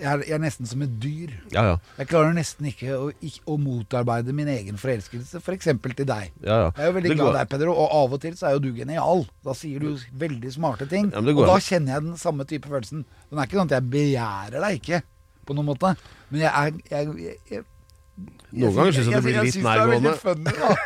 [0.00, 1.32] jeg er, jeg er nesten som et dyr.
[1.52, 1.76] Ja, ja.
[2.00, 5.70] Jeg klarer nesten ikke å, ikke, å motarbeide min egen forelskelse, f.eks.
[5.70, 6.30] til deg.
[6.42, 6.70] ja, ja.
[6.76, 8.56] Jeg er jo veldig Det glad i deg, Pedro, og av og til så er
[8.56, 9.26] jo du genial.
[9.46, 11.10] Da sier du veldig smarte ting.
[11.16, 13.04] Og da kjenner jeg den samme type følelsen.
[13.30, 15.02] Den er ikke sånn at jeg begjærer deg ikke,
[15.48, 15.94] på noen måte.
[16.30, 17.66] Men jeg er jeg, jeg,
[18.50, 20.12] Noen ganger synes jeg det blir litt syns nærgående.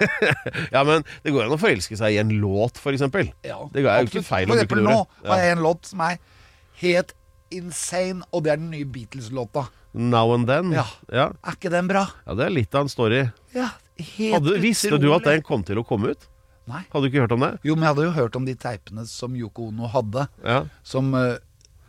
[0.74, 3.30] Ja, men det går an å forelske seg i en låt, for eksempel.
[3.46, 4.98] Ja, det er jo ikke feil å bruke eksempel det nå
[5.30, 6.18] har jeg en låt som er
[6.82, 7.14] helt
[7.56, 9.66] insane, og det er den nye Beatles-låta.
[9.94, 10.72] Now and then.
[10.74, 10.84] Ja.
[11.12, 11.26] ja.
[11.46, 12.04] Er ikke den bra?
[12.26, 13.20] Ja, det er litt av en story.
[13.54, 13.68] Ja,
[14.18, 16.26] helt Hadde, visste du at den kom til å komme ut?
[16.66, 16.80] Nei.
[16.90, 17.52] Hadde du ikke hørt om det?
[17.68, 20.62] Jo, men jeg hadde jo hørt om de teipene som Yoko Ono hadde, Ja.
[20.82, 21.36] som, eh,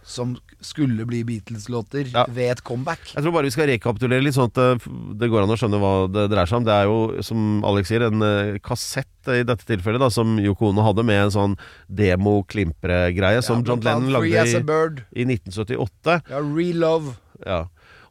[0.05, 2.25] som skulle bli Beatles-låter Ja.
[2.29, 3.01] ved et comeback.
[3.15, 4.87] Jeg tror bare vi skal rekapitulere litt, sånn at eh,
[5.17, 6.67] det går an å skjønne hva det dreier seg om.
[6.67, 10.69] Det er jo, som Alex sier, en eh, kassett i dette tilfellet, da, som Yoko
[10.69, 11.57] Ono hadde med en sånn
[11.89, 16.21] demo-klimpre-greie, som John Lennon lagde i, i 1978.
[16.29, 17.15] Ja, Relove.
[17.45, 17.63] Ja.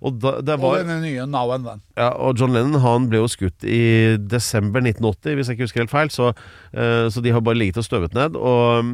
[0.05, 1.81] Og, da, det Og var, denne nye Now and Then.
[1.97, 5.83] ja, og John Lennon han ble jo skutt i desember 1980, hvis jeg ikke husker
[5.85, 6.11] helt feil.
[6.13, 6.31] Så,
[6.77, 8.37] uh, så de har bare ligget og støvet ned.
[8.37, 8.93] Og mm,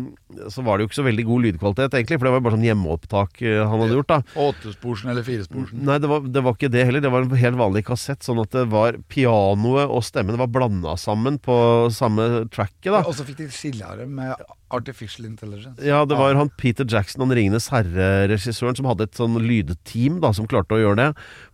[0.54, 2.68] så var det jo ikke så veldig god lydkvalitet, egentlig, for det var bare sånn
[2.68, 4.12] hjemmeopptak eh, han hadde gjort.
[4.12, 5.82] da Åttesporsen eller firesporsen.
[5.88, 7.02] Nei, det var, det var ikke det heller.
[7.02, 8.22] Det var en helt vanlig kassett.
[8.22, 11.58] Sånn at det var pianoet og stemmen var blanda sammen på
[11.94, 12.92] samme tracket.
[12.94, 14.38] da Og så fikk de skillere med
[14.70, 15.82] Artificial Intelligence.
[15.82, 20.30] Ja, det var han Peter Jackson, han Ringenes herre-regissøren, som hadde et sånn lydteam da,
[20.36, 20.99] som klarte å gjøre det.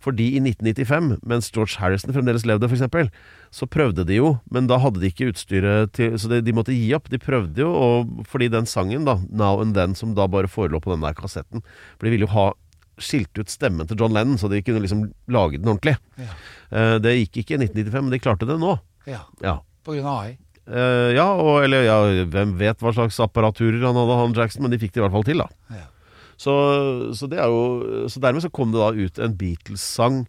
[0.03, 3.09] Fordi i 1995, mens George Harrison fremdeles levde, f.eks.,
[3.57, 6.75] så prøvde de jo, men da hadde de ikke utstyret til Så de, de måtte
[6.75, 7.07] gi opp.
[7.13, 10.81] De prøvde jo, og fordi den sangen, da, Now and Then, som da bare forelå
[10.83, 11.63] på den der kassetten
[11.95, 12.49] For de ville jo ha
[12.97, 15.93] skilt ut stemmen til John Lennon, så de kunne liksom lage den ordentlig.
[16.17, 16.31] Ja.
[16.73, 18.73] Uh, det gikk ikke i 1995, men de klarte det nå.
[19.07, 19.59] Ja, Ja.
[19.85, 20.31] på grunn av AI.
[20.67, 24.73] Uh, ja, og, eller ja, hvem vet hva slags apparaturer han hadde, han Jackson, men
[24.73, 25.47] de fikk det i hvert fall til, da.
[25.77, 25.85] Ja.
[26.37, 26.53] Så,
[27.17, 30.25] så det er jo Så dermed så kom det da ut en Beatles-sang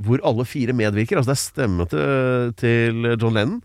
[0.00, 1.18] hvor alle fire medvirker.
[1.20, 3.58] Altså det er stemmen til, til John Lennon.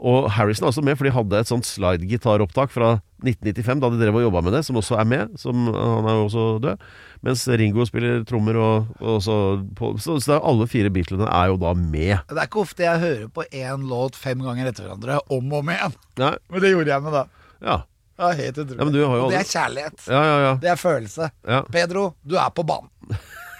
[0.00, 3.98] Og Harrison er også med, for de hadde et sånt slidegitaropptak fra 1995, da de
[4.00, 5.34] drev og jobba med det, som også er med.
[5.40, 6.86] Som, han er jo også død.
[7.26, 9.36] Mens Ringo spiller trommer, og, og så,
[9.76, 12.22] på, så, så er alle fire Beatlene er jo da med.
[12.30, 15.60] Det er ikke ofte jeg hører på én låt fem ganger etter hverandre, om og
[15.60, 15.98] om igjen.
[16.22, 17.26] Nei, Men det gjorde jeg med da.
[17.66, 17.80] ja.
[18.20, 18.78] Ja, helt utrolig.
[18.78, 20.02] Ja, men du har jo og det er kjærlighet.
[20.06, 20.54] Ja, ja, ja.
[20.60, 21.30] Det er følelse.
[21.72, 22.90] Pedro, du er på banen.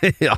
[0.28, 0.36] ja.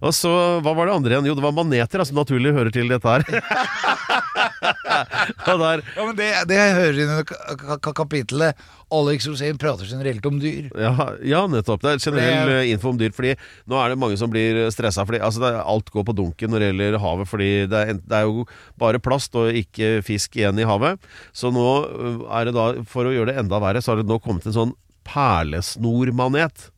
[0.00, 0.32] Og så,
[0.64, 1.28] hva var det andre igjen?
[1.28, 3.28] Jo, det var maneter, som som naturlig hører til dette her.
[4.60, 8.58] der, Ja, men Det, det hører inn under ka- ka- ka- kapittelet
[8.90, 10.70] Alex Rosén prater generelt om dyr.
[10.72, 10.92] ja,
[11.22, 11.82] ja, nettopp.
[11.84, 13.12] Det er generell Det- eh, info om dyr.
[13.12, 13.34] Fordi
[13.68, 15.04] nå er det mange som blir stressa.
[15.04, 17.28] Fordi altså, er, alt går på dunken når det gjelder havet.
[17.28, 18.46] Fordi det er, det er jo
[18.80, 20.98] bare plast og ikke fisk igjen i havet.
[21.36, 24.08] Så nå øh, er det da, for å gjøre det enda verre, så har det
[24.08, 24.72] nå kommet en sånn
[25.08, 26.70] perlesnormanet.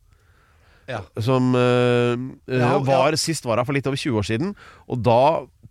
[0.89, 0.99] Ja.
[1.23, 2.17] Som øh,
[2.51, 4.53] Ja, var sist var her for litt over 20 år siden.
[4.91, 5.19] Og da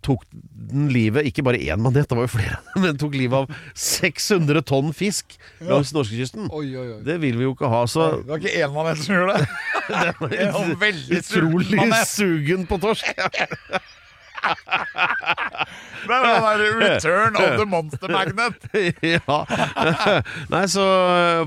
[0.05, 0.23] tok
[0.71, 4.63] den livet Ikke bare én manet, det var jo flere, men tok livet av 600
[4.67, 5.37] tonn fisk
[5.67, 6.49] langs norskekysten.
[7.05, 7.83] Det vil vi jo ikke ha.
[7.89, 9.49] Så Det var ikke én manet som gjorde det.
[10.31, 13.11] det var veldig utrolig sugen på torsk.
[16.01, 18.63] Det er den Return of the Monster Magnet.
[19.05, 19.37] ja.
[20.53, 20.85] Nei, så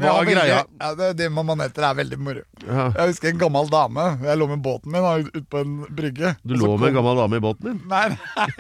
[0.01, 0.61] hva er greia?
[0.79, 2.45] Ja, det, det med maneter er veldig moro.
[2.63, 2.87] Ja.
[2.95, 4.07] Jeg husker en gammel dame.
[4.25, 6.35] Jeg lå med båten min ute på en brygge.
[6.47, 7.81] Du lå med en gammel dame i båten din?
[7.91, 8.05] Nei,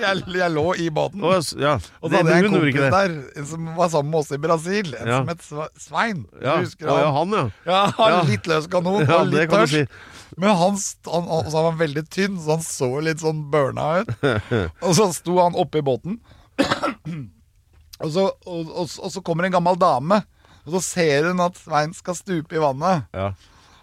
[0.02, 1.22] jeg, jeg lå i båten.
[1.24, 1.76] Og, ja.
[2.00, 4.94] Og så hadde jeg en kompis der som var sammen med oss i Brasil.
[4.98, 5.46] En som het
[5.80, 6.24] Svein.
[6.40, 6.58] Ja.
[6.58, 7.38] Du husker Å, ja, han?
[7.38, 7.70] han, ja.
[7.70, 8.26] Ja, han.
[8.28, 9.78] Litt løs kanon Ja, og litt tørst.
[9.78, 10.12] si.
[10.40, 14.12] Men han, han, og så var veldig tynn, så han så litt sånn burna ut.
[14.86, 16.18] og så sto han oppe i båten,
[18.02, 20.22] og, så, og, og, og så kommer en gammel dame.
[20.64, 23.04] Og så ser hun at Svein skal stupe i vannet.
[23.12, 23.32] Ja.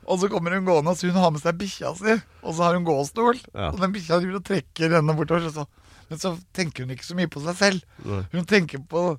[0.09, 2.15] Og så kommer hun gående, og så hun har med seg bikkja si.
[2.41, 3.37] Og så har hun gåstol.
[3.53, 3.69] Ja.
[3.69, 5.51] Og den bikkja driver og trekker henne bortover.
[5.53, 5.67] Så,
[6.09, 7.99] men så tenker hun ikke så mye på seg selv.
[8.33, 9.11] Hun tenker på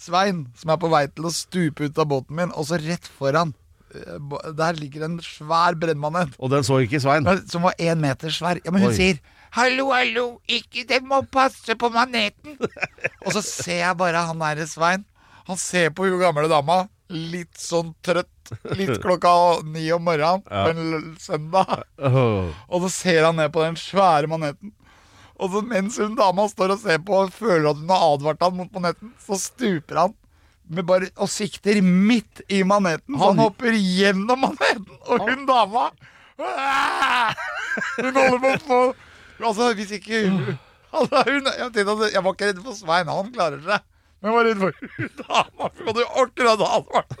[0.00, 3.04] Svein, som er på vei til å stupe ut av båten min, og så rett
[3.18, 3.52] foran
[3.90, 7.26] Der ligger en svær brennmanet Og den så ikke Svein.
[7.50, 8.60] som var én meter svær.
[8.64, 8.96] Ja, men hun Oi.
[8.96, 12.54] sier 'hallo, hallo, ikke den må passe på maneten'.
[13.26, 15.04] Og så ser jeg bare han derre Svein.
[15.46, 18.30] Han ser på hun gamle dama, litt sånn trøtt.
[18.78, 21.82] Litt klokka ni om morgenen på en søndag.
[21.98, 22.54] Oh.
[22.68, 24.72] Og så ser han ned på den svære maneten.
[25.40, 28.42] Og så mens hun dama står og ser på og føler at hun har advart
[28.44, 30.14] han mot maneten, så stuper han
[30.70, 33.16] med bare, og sikter midt i maneten.
[33.16, 35.88] Så han Han- hopper gjennom maneten, og hun dama
[38.00, 38.80] Hun holder på å få
[39.40, 40.58] Altså, hvis ikke hun
[40.92, 43.86] altså, hun, jeg, tenkte jeg var ikke redd for Svein, han klarer seg.
[44.20, 44.74] Men var redd for
[45.22, 45.70] dama.
[45.86, 47.16] Hadde jo akkurat.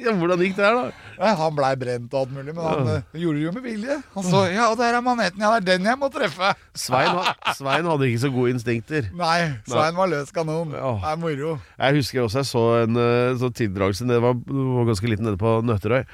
[0.00, 1.06] Ja, hvordan gikk det her, da?
[1.18, 3.96] Nei, han blei brent og alt mulig, men han eh, gjorde det jo med vilje.
[4.14, 6.52] Han så ja, og der er maneten, ja, det er den jeg må treffe.
[6.78, 9.10] Svein, ha- Svein hadde ikke så gode instinkter.
[9.18, 9.36] Nei,
[9.68, 10.72] Svein var løs kanon.
[10.76, 11.56] Det er moro.
[11.80, 13.00] Jeg husker også jeg så en
[13.42, 16.06] sånn tildragelse Det var, var ganske liten nede på Nøtterøy.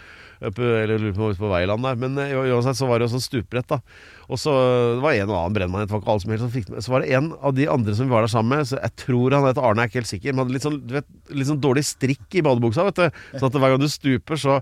[0.43, 1.99] Oppe, eller lurer på, ute på Veiland der.
[2.03, 3.79] Men uh, uansett så var det jo sånn stupbrett, da.
[4.33, 4.53] Og så
[4.97, 5.85] det var en og annen brennmann.
[5.85, 6.81] Det var ikke alle som helt som fikk med.
[6.85, 8.69] Så var det en av de andre som vi var der sammen med.
[8.71, 10.33] Så jeg tror han heter Arne, jeg er ikke helt sikker.
[10.33, 12.87] Men hadde litt sånn, du vet, litt sånn dårlig strikk i badebuksa.
[12.89, 14.57] vet du Sånn at hver gang du stuper, så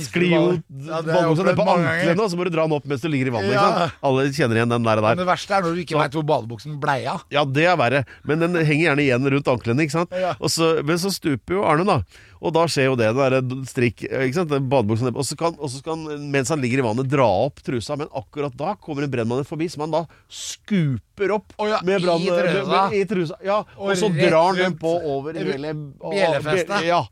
[0.00, 0.40] sklir jo
[0.88, 3.30] Ja, badebuksa ned på anklene, og så må du dra den opp mens du ligger
[3.30, 3.52] i vannet.
[3.54, 3.60] Ja.
[3.60, 4.00] Ikke sant?
[4.10, 5.00] Alle kjenner igjen den der.
[5.04, 5.08] der.
[5.12, 7.24] Men det verste er når du ikke veit hvor badebuksen blei av.
[7.34, 8.02] Ja, det er verre.
[8.24, 9.84] Men den henger gjerne igjen rundt anklene.
[9.86, 10.16] ikke sant?
[10.16, 10.34] Ja.
[10.40, 12.00] Og så, men så stuper jo Arne, da.
[12.40, 13.10] Og da skjer jo det.
[13.12, 14.54] Den der strikk ikke sant?
[14.72, 17.26] Badebuksa ned- Og så kan, og så kan han, mens han ligger i vannet, dra
[17.46, 17.98] opp trusa.
[18.00, 22.04] Men akkurat da kommer en brennmann forbi, som han da skuper opp oh, ja, med
[22.04, 22.22] brann...
[22.22, 22.70] i trusa.
[22.70, 23.40] med- I trusa.
[23.44, 26.88] Ja, og, Og så drar han den på over hele bjellefestet.
[26.88, 27.04] Ja.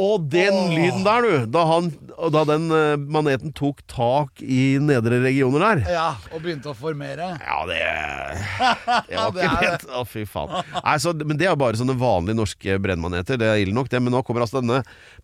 [0.00, 0.70] Og den oh.
[0.72, 1.90] lyden der, du, da, han,
[2.32, 7.34] da den eh, maneten tok tak i nedre regioner der Ja, og begynte å formere.
[7.36, 7.80] ja, det
[9.10, 9.84] Det var ikke pent.
[9.92, 10.54] Å, fy faen.
[10.78, 13.36] Nei, så, men det er bare sånne vanlige norske brennmaneter.
[13.40, 14.00] Det er ille nok, det.
[14.00, 14.80] Men nå kommer altså denne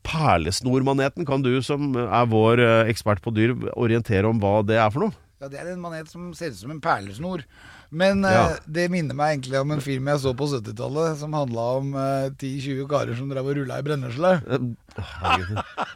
[0.06, 1.24] perlesnormaneten.
[1.28, 5.06] Kan du, som er vår eh, ekspert på dyr, orientere om hva det er for
[5.08, 5.16] noe?
[5.38, 7.44] Ja, Det er en manet som ser ut som en perlesnor.
[7.90, 8.48] Men ja.
[8.50, 11.94] uh, det minner meg egentlig om en film jeg så på 70-tallet, som handla om
[11.94, 14.34] uh, 10-20 karer som drev og rulla i brennesle.
[14.44, 14.66] Eh.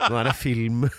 [0.07, 0.87] Nå er det film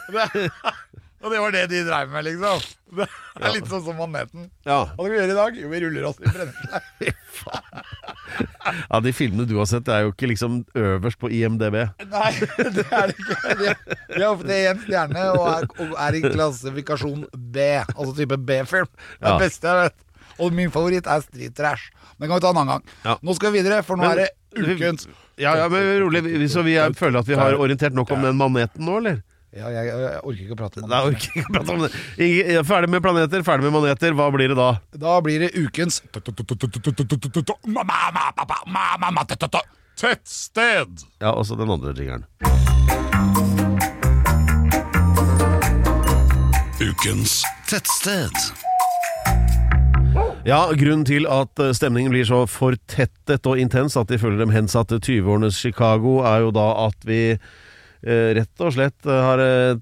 [1.24, 2.64] Og det var det de dreiv med, liksom.
[3.00, 3.06] Det
[3.48, 4.50] er litt sånn som maneten.
[4.68, 4.82] Ja.
[4.92, 5.56] Hva skal vi gjøre i dag?
[5.62, 6.82] Jo, vi ruller oss i brennesle.
[8.92, 11.78] ja, de filmene du har sett, det er jo ikke liksom øverst på IMDb.
[12.12, 12.32] Nei,
[12.76, 13.74] det er det ikke.
[14.14, 18.90] De har ofte én stjerne og er, og er i klassifikasjon B, altså type B-film.
[18.92, 19.40] Det er Ja.
[19.42, 19.98] beste jeg vet.
[20.42, 21.92] Og min favoritt er Street Trash.
[22.20, 22.88] Den kan vi ta en annen gang.
[23.06, 23.18] Ja.
[23.22, 24.32] Nå skal vi videre, for nå Men- er det
[24.78, 25.08] ukens
[25.38, 26.22] Ja, ja, men rolig.
[26.52, 29.22] Så vi er, føler at vi har orientert nok om den maneten nå, eller?
[29.54, 31.82] Ja, jeg, jeg orker ikke å prate om Nei, jeg orker ikke å prate om
[31.84, 31.90] det.
[32.26, 34.16] Ingen- er Ferdig med planeter, ferdig med maneter.
[34.18, 34.70] Hva blir det da?
[34.98, 36.00] Da blir det ukens
[40.02, 41.06] tettsted.
[41.22, 42.26] Ja, også den andre jingeren.
[46.82, 48.34] Ukens tettsted.
[50.46, 54.52] Ja, grunnen til at eh, stemningen blir så fortettet og intens at de føler dem
[54.52, 57.40] hensatt til 20-årenes Chicago, er jo da at vi eh,
[58.04, 59.76] rett og slett eh, har eh,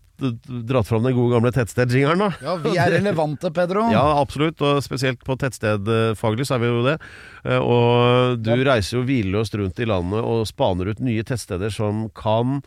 [0.70, 2.28] dratt fram den gode gamle tettsted-jingeren, da.
[2.46, 3.88] Ja, vi er relevante, Pedro.
[3.96, 6.98] Ja, absolutt, og spesielt på tettstedfaglig så er vi jo det.
[7.46, 12.06] Eh, Og du reiser jo hvileløst rundt i landet og spaner ut nye tettsteder som
[12.14, 12.60] kan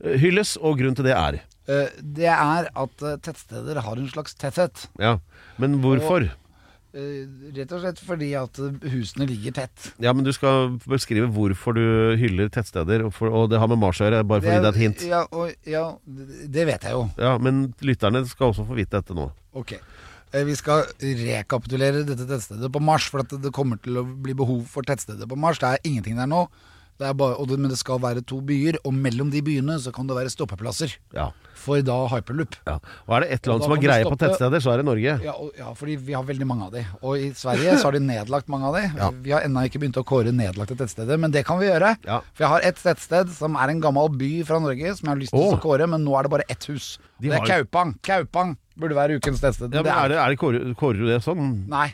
[0.00, 4.08] eh, hylles, og grunnen til det er Eh, Det er at eh, tettsteder har en
[4.12, 4.82] slags tetthet.
[5.00, 5.14] Ja,
[5.56, 6.26] men hvorfor?
[6.28, 6.40] Eh,
[6.94, 9.88] Rett og slett fordi at eh, husene ligger tett.
[10.02, 11.82] Ja, men du skal beskrive hvorfor du
[12.20, 14.62] hyller tettsteder, og, for, og det har med Mars å gjøre, bare for å gi
[14.62, 15.02] deg et hint.
[15.10, 17.08] Ja, og, ja, det det vet jeg jo.
[17.18, 19.26] Ja, men lytterne skal også få vite dette nå.
[19.58, 19.74] Ok.
[19.74, 24.34] Eh, Vi skal rekapitulere dette tettstedet på Mars, for at det kommer til å bli
[24.38, 25.58] behov for tettstedet på Mars.
[25.62, 26.46] Det er ingenting der nå.
[26.94, 29.90] Det er bare, det, men det skal være to byer, og mellom de byene så
[29.94, 31.30] kan det være stoppeplasser Ja.
[31.58, 32.54] for da hyperloop.
[32.68, 32.76] ja.
[33.08, 35.16] Og er det ett land som har greie på tettsteder, så er det Norge.
[35.24, 36.84] Ja, og, ja, fordi vi har veldig mange av de.
[37.02, 38.84] Og i Sverige så har de nedlagt mange av de.
[38.94, 39.10] Ja.
[39.10, 41.96] Vi har ennå ikke begynt å kåre nedlagte tettsteder, men det kan vi gjøre.
[42.06, 42.20] Ja.
[42.32, 45.22] For jeg har et tettsted som er en gammel by fra Norge, som jeg har
[45.24, 45.56] lyst til oh.
[45.56, 46.98] å kåre, men nå er det bare ett hus.
[47.18, 47.96] De det er har- Kaupang.
[48.06, 49.74] Kaupang burde være ukens tettsted.
[49.74, 51.66] Ja, men er det, er det kårer, kårer du det sånn?
[51.70, 51.88] Nei.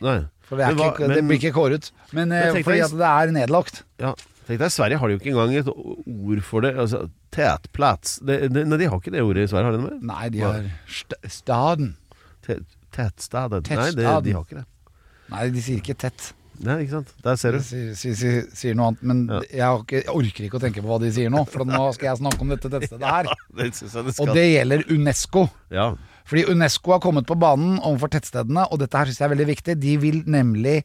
[0.50, 1.92] For det, er Men ikke, det blir ikke kåret.
[2.10, 3.84] Men, men fordi at det er nedlagt.
[4.02, 4.14] Ja,
[4.50, 6.74] tenk deg, Sverige har jo ikke engang et ord for det.
[6.82, 8.18] Altså, Tätplats.
[8.26, 10.00] Det, det, nei, de har ikke det ordet i Sverige, har de det?
[10.10, 11.94] Nei, de har st staden.
[12.90, 13.62] Tettstaden.
[13.70, 14.66] Nei, det, de har ikke det.
[15.30, 16.32] Nei, de sier ikke tett.
[16.60, 17.12] Nei, ikke sant.
[17.24, 17.60] Der ser du.
[17.64, 19.04] sier, sier, sier, noe annet.
[19.06, 19.40] Men Ja.
[19.48, 21.84] jeg, har ikke, jeg orker ikke å tenke på hva de sier nå, for nå
[21.96, 23.30] skal jeg snakke om dette tettstedet her.
[23.56, 24.26] Det jeg det skal.
[24.26, 25.46] Og det gjelder UNESCO.
[25.72, 25.86] Ja.
[26.28, 29.48] Fordi UNESCO har kommet på banen overfor tettstedene, og dette her syns jeg er veldig
[29.54, 29.78] viktig.
[29.80, 30.76] De vil nemlig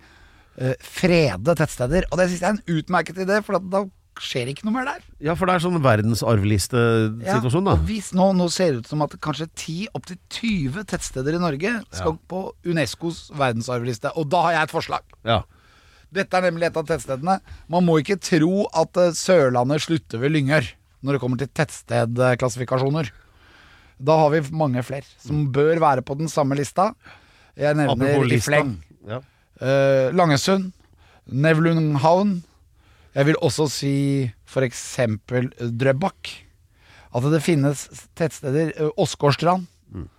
[0.79, 2.07] frede tettsteder.
[2.11, 3.85] Og det syns jeg er en utmerket idé, for da
[4.23, 5.01] skjer ikke noe mer der.
[5.23, 7.73] Ja, for det er sånn verdensarvlistesituasjon, da.
[7.75, 11.41] og hvis nå, nå ser det ut som at kanskje 10 opptil 20 tettsteder i
[11.43, 14.13] Norge skal på Unescos verdensarvliste.
[14.15, 15.17] Og da har jeg et forslag.
[15.27, 15.41] Ja.
[16.15, 17.37] Dette er nemlig et av tettstedene.
[17.71, 20.71] Man må ikke tro at eh, Sørlandet slutter ved Lyngør
[21.05, 23.11] når det kommer til tettstedklassifikasjoner.
[24.05, 26.93] Da har vi mange flere som bør være på den samme lista.
[27.59, 28.77] Jeg nevner i fleng.
[29.07, 29.21] Ja.
[29.61, 30.71] Eh, Langesund,
[31.31, 32.41] Nevlunghavn.
[33.15, 33.93] Jeg vil også si
[34.27, 36.33] eh, Drøbak.
[37.15, 37.85] At det finnes
[38.19, 38.73] tettsteder.
[38.75, 39.67] eh, Åsgårdstrand.
[39.93, 40.09] Mm.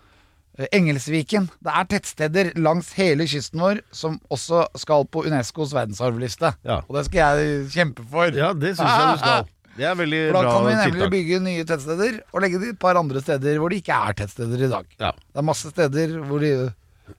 [0.72, 1.50] Engelsviken.
[1.60, 6.54] Det er tettsteder langs hele kysten vår som også skal på Unescos verdensarvliste.
[6.64, 6.78] Ja.
[6.88, 8.32] Og det skal jeg kjempe for.
[8.32, 9.52] ja, det syns jeg du skal.
[9.76, 11.10] Det er veldig For da kan vi nemlig tiltak.
[11.12, 14.62] bygge nye tettsteder og legge de et par andre steder hvor det ikke er tettsteder
[14.64, 14.86] i dag.
[15.02, 15.10] Ja.
[15.12, 16.52] Det er masse steder hvor de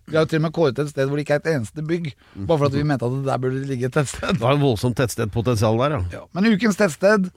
[0.07, 1.83] Vi har jo til og med kåret et sted hvor det ikke er et eneste
[1.87, 2.11] bygg.
[2.35, 4.35] Bare for at vi mente at det der burde ligge et tettsted.
[4.35, 6.03] Det var en voldsomt tettstedpotensial der, ja.
[6.19, 6.23] Ja.
[6.35, 7.29] Men ukens tettsted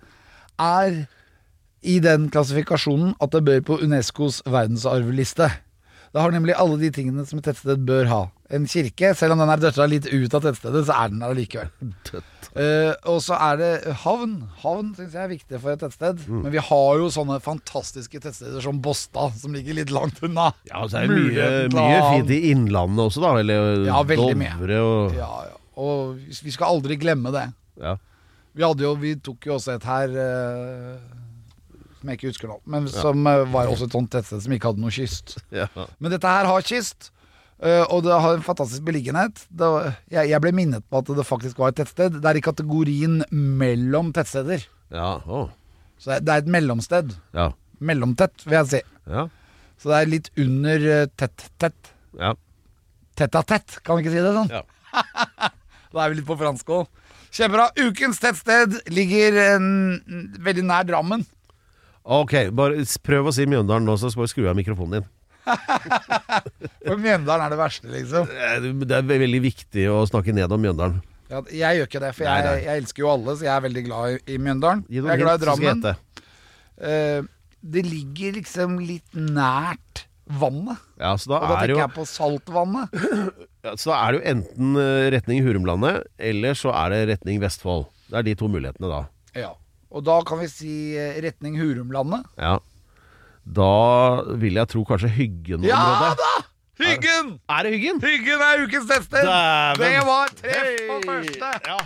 [0.59, 1.01] er
[1.83, 5.51] i den klassifikasjonen at det bør på Unescos verdensarvliste.
[6.11, 8.21] Det har nemlig alle de tingene som et tettsted bør ha.
[8.51, 11.35] En kirke, selv om den er døtta litt ut av tettstedet, så er den der
[11.37, 11.73] allikevel.
[12.51, 14.33] Uh, og så er det havn.
[14.65, 16.25] Havn syns jeg er viktig for et tettsted.
[16.27, 16.41] Mm.
[16.43, 20.49] Men vi har jo sånne fantastiske tettsteder som Båstad, som ligger litt langt unna.
[20.67, 23.33] Ja, så er det mye, mye fint i Innlandet også, da.
[23.39, 24.03] Eller Ja.
[24.03, 25.57] Dovre og Ja, ja.
[25.79, 27.47] Og vi skal aldri glemme det.
[27.79, 27.95] ja.
[28.51, 30.97] Vi, jo, vi tok jo også et her eh,
[32.01, 33.45] som jeg ikke husker nå, men som ja.
[33.53, 35.37] var også et sånt tettsted som ikke hadde noe kyst.
[35.61, 35.69] Ja.
[36.01, 37.11] Men dette her har kyst,
[37.61, 39.45] eh, og det har en fantastisk beliggenhet.
[40.11, 42.21] Jeg, ble minnet på at det faktisk var et tettsted.
[42.21, 44.65] Det er i kategorien mellom tettsteder.
[44.95, 45.19] Ja.
[45.27, 45.51] Oh.
[46.01, 47.13] Så det er, et mellomsted.
[47.37, 47.51] ja.
[47.81, 48.81] Mellomtett, vil jeg si.
[49.09, 49.27] Ja.
[49.81, 51.93] Så det er litt under eh, tett-tett.
[52.21, 52.35] ja.
[53.21, 54.53] Tett-a-tett, kan vi ikke si det sånn?
[54.53, 54.63] Ja.
[55.93, 56.87] da er vi litt på fransk òg.
[57.31, 57.69] Kjempebra.
[57.79, 59.67] Ukens tettsted ligger en,
[60.43, 61.23] veldig nær Drammen.
[62.05, 65.09] Ok, bare prøv å si Mjøndalen nå, så skal jeg skru av mikrofonen din.
[66.87, 68.29] For Mjøndalen er det verste, liksom.
[68.31, 71.01] Eh, Det er veldig viktig å snakke ned om Mjøndalen.
[71.31, 72.55] Ja, jeg gjør ikke det, for jeg, nei.
[72.65, 74.81] jeg elsker jo alle, så jeg er veldig glad i, Mjøndalen.
[74.91, 75.85] Jeg er glad i Drammen.
[76.81, 77.21] Eh,
[77.61, 80.07] det ligger liksom litt nært
[80.41, 80.81] vannet.
[80.99, 82.99] Ja, Og da er tenker jo jeg på saltvannet.
[83.67, 87.39] ja, Så da er det jo enten eh, retning Hurumlandet, eller så er det retning
[87.43, 87.87] Vestfold.
[88.11, 89.01] Det er de to mulighetene da.
[89.39, 89.53] Ja.
[89.91, 92.27] Og da kan vi si eh, retning Hurumlandet.
[92.39, 92.59] Ja.
[93.51, 93.71] Da
[94.39, 95.73] vil jeg tro kanskje Hyggen-området.
[95.73, 96.33] Ja da!
[96.81, 97.33] Hyggen!
[97.51, 97.99] Er det Hyggen?
[98.01, 99.27] Hyggen er ukens tester!
[99.27, 99.81] Dæven.
[99.83, 101.51] Det var treff på første!
[101.71, 101.81] Ja.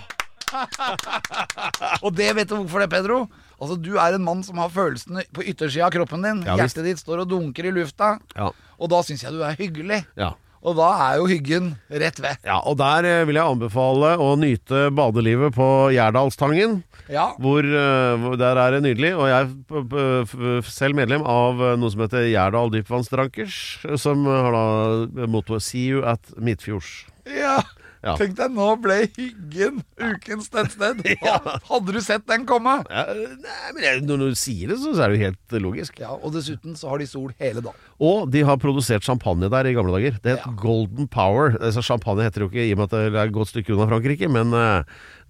[2.05, 3.25] Og det vet du hvorfor det, Pedro?
[3.59, 6.43] Altså, Du er en mann som har følelsene på yttersida av kroppen din.
[6.47, 6.55] Ja.
[6.61, 8.13] Hjertet ditt står og dunker i lufta.
[8.37, 8.53] Ja.
[8.79, 10.05] Og da syns jeg du er hyggelig.
[10.21, 10.33] ja.
[10.65, 12.41] Og da er jo Hyggen rett ved.
[12.47, 16.79] Ja, og der eh, vil jeg anbefale å nyte badelivet på Gjerdalstangen.
[17.13, 17.27] Ja.
[17.37, 19.13] Hvor, eh, hvor Der er det nydelig.
[19.19, 23.61] Og jeg er selv medlem av eh, noe som heter Gjerdal dypvannsdrankers.
[24.01, 27.05] Som har da mottoet 'See you at Midtfjords'.
[27.29, 27.61] ja.
[28.05, 28.15] Ja.
[28.21, 31.01] Tenk deg, nå ble Hyggen ukens tettsted.
[31.71, 32.75] Hadde du sett den komme?
[32.91, 33.05] Ja,
[33.41, 35.97] nei, men når du sier det, så er det jo helt logisk.
[36.03, 37.81] Ja, Og dessuten så har de sol hele dagen.
[38.05, 40.19] Og de har produsert champagne der i gamle dager.
[40.21, 40.53] Det het Ja.
[40.61, 41.55] Golden Power.
[41.61, 43.73] Altså, champagne heter det jo ikke i og med at det er et godt stykke
[43.75, 44.83] unna Frankrike, men uh,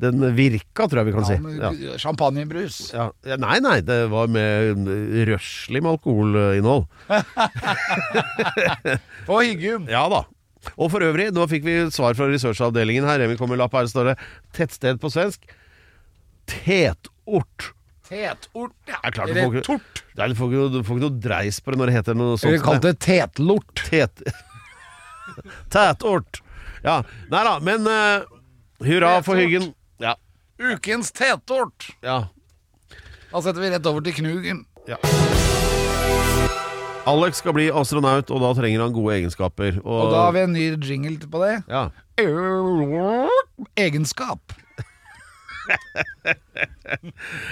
[0.02, 1.36] den virka, tror jeg vi kan si.
[1.60, 1.70] Ja.
[2.02, 2.78] Champagnebrus.
[3.38, 4.88] Nei, nei, det var med
[5.28, 6.84] røslig med alkoholinnhold.
[9.28, 9.86] På Hyggen.
[9.90, 10.24] Ja da.
[10.78, 13.18] Og for øvrig, nå fikk vi svar fra researchavdelingen her.
[13.22, 14.16] Remi kommer lapp her, står det
[14.56, 15.40] 'tettsted' på svensk.
[16.46, 17.72] Tetort.
[18.08, 18.98] Tetort, ja.
[19.00, 20.02] Det er klart, du får ikke- tort.
[20.16, 22.14] Nei, du får ikke, noe- du får ikke noe dreis på det når det heter
[22.14, 22.52] noe sånt.
[22.52, 23.74] Vi kalte det tetlort.
[23.88, 24.22] Tet...
[25.72, 26.40] Tætort.
[26.84, 27.02] Ja.
[27.32, 28.24] Nei da, men uh,
[28.84, 29.70] hurra for Hyggen.
[29.98, 30.14] Ja.
[30.60, 31.90] Ukens tetort.
[32.04, 32.28] ja.
[33.32, 34.60] Da setter vi rett over til Knugen.
[37.06, 39.78] Alex skal bli astronaut, og da trenger han gode egenskaper.
[39.84, 41.54] Og, Og da har vi en ny jingle på det.
[41.68, 41.88] ja.
[43.76, 44.54] Egenskap.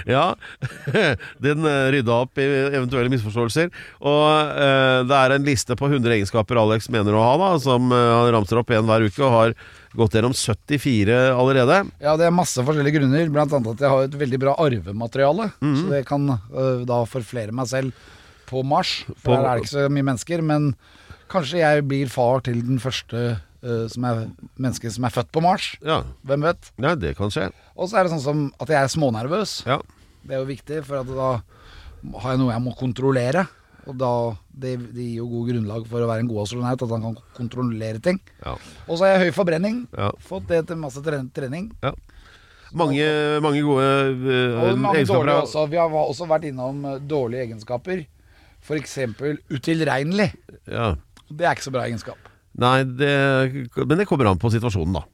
[0.05, 0.35] Ja,
[1.45, 3.71] den eh, rydda opp i eventuelle misforståelser.
[4.05, 7.88] Og uh, det er en liste på 100 egenskaper Alex mener å ha, da, som
[7.88, 9.55] eh, han ramser opp igjen hver uke, og har
[9.97, 11.83] gått gjennom 74 allerede.
[12.05, 13.33] Ja, det er masse forskjellige grunner.
[13.33, 15.50] Blant annet at jeg har et veldig bra arvemateriale.
[15.63, 15.79] Mhm.
[15.81, 17.96] Så det kan uh, da forflere meg selv
[18.53, 18.92] på Mars.
[19.17, 20.44] For På- der er det ikke så mye mennesker.
[20.44, 20.69] Men
[21.33, 23.23] kanskje jeg blir far til den første
[23.65, 24.27] uh, som er
[24.61, 25.71] mennesket som er født på Mars.
[25.83, 26.71] Ja, Hvem vet.
[26.83, 27.48] Ja, det kan skje.
[27.77, 29.57] Og så er det sånn som at jeg er smånervøs.
[29.67, 29.81] Ja.
[30.23, 31.33] Det er jo viktig, for at da
[32.23, 33.46] har jeg noe jeg må kontrollere.
[33.90, 34.09] Og da,
[34.55, 37.17] det, det gir jo god grunnlag for å være en god astronaut, at han kan
[37.35, 38.21] kontrollere ting.
[38.44, 38.53] Ja.
[38.87, 39.81] Og så har jeg høy forbrenning.
[39.98, 40.13] Ja.
[40.23, 41.73] Fått det til masse trening.
[41.83, 41.90] Ja.
[42.73, 43.09] mange,
[43.42, 45.19] mange gode uh, Og mange egenskaper.
[45.27, 45.65] dårlige også.
[45.73, 48.05] Vi har også vært innom dårlige egenskaper.
[48.63, 48.98] F.eks.
[49.50, 50.31] utilregnelig.
[50.71, 50.92] Ja.
[51.33, 52.31] Det er ikke så bra egenskap.
[52.60, 53.13] Nei, det,
[53.81, 55.06] men det kommer an på situasjonen, da.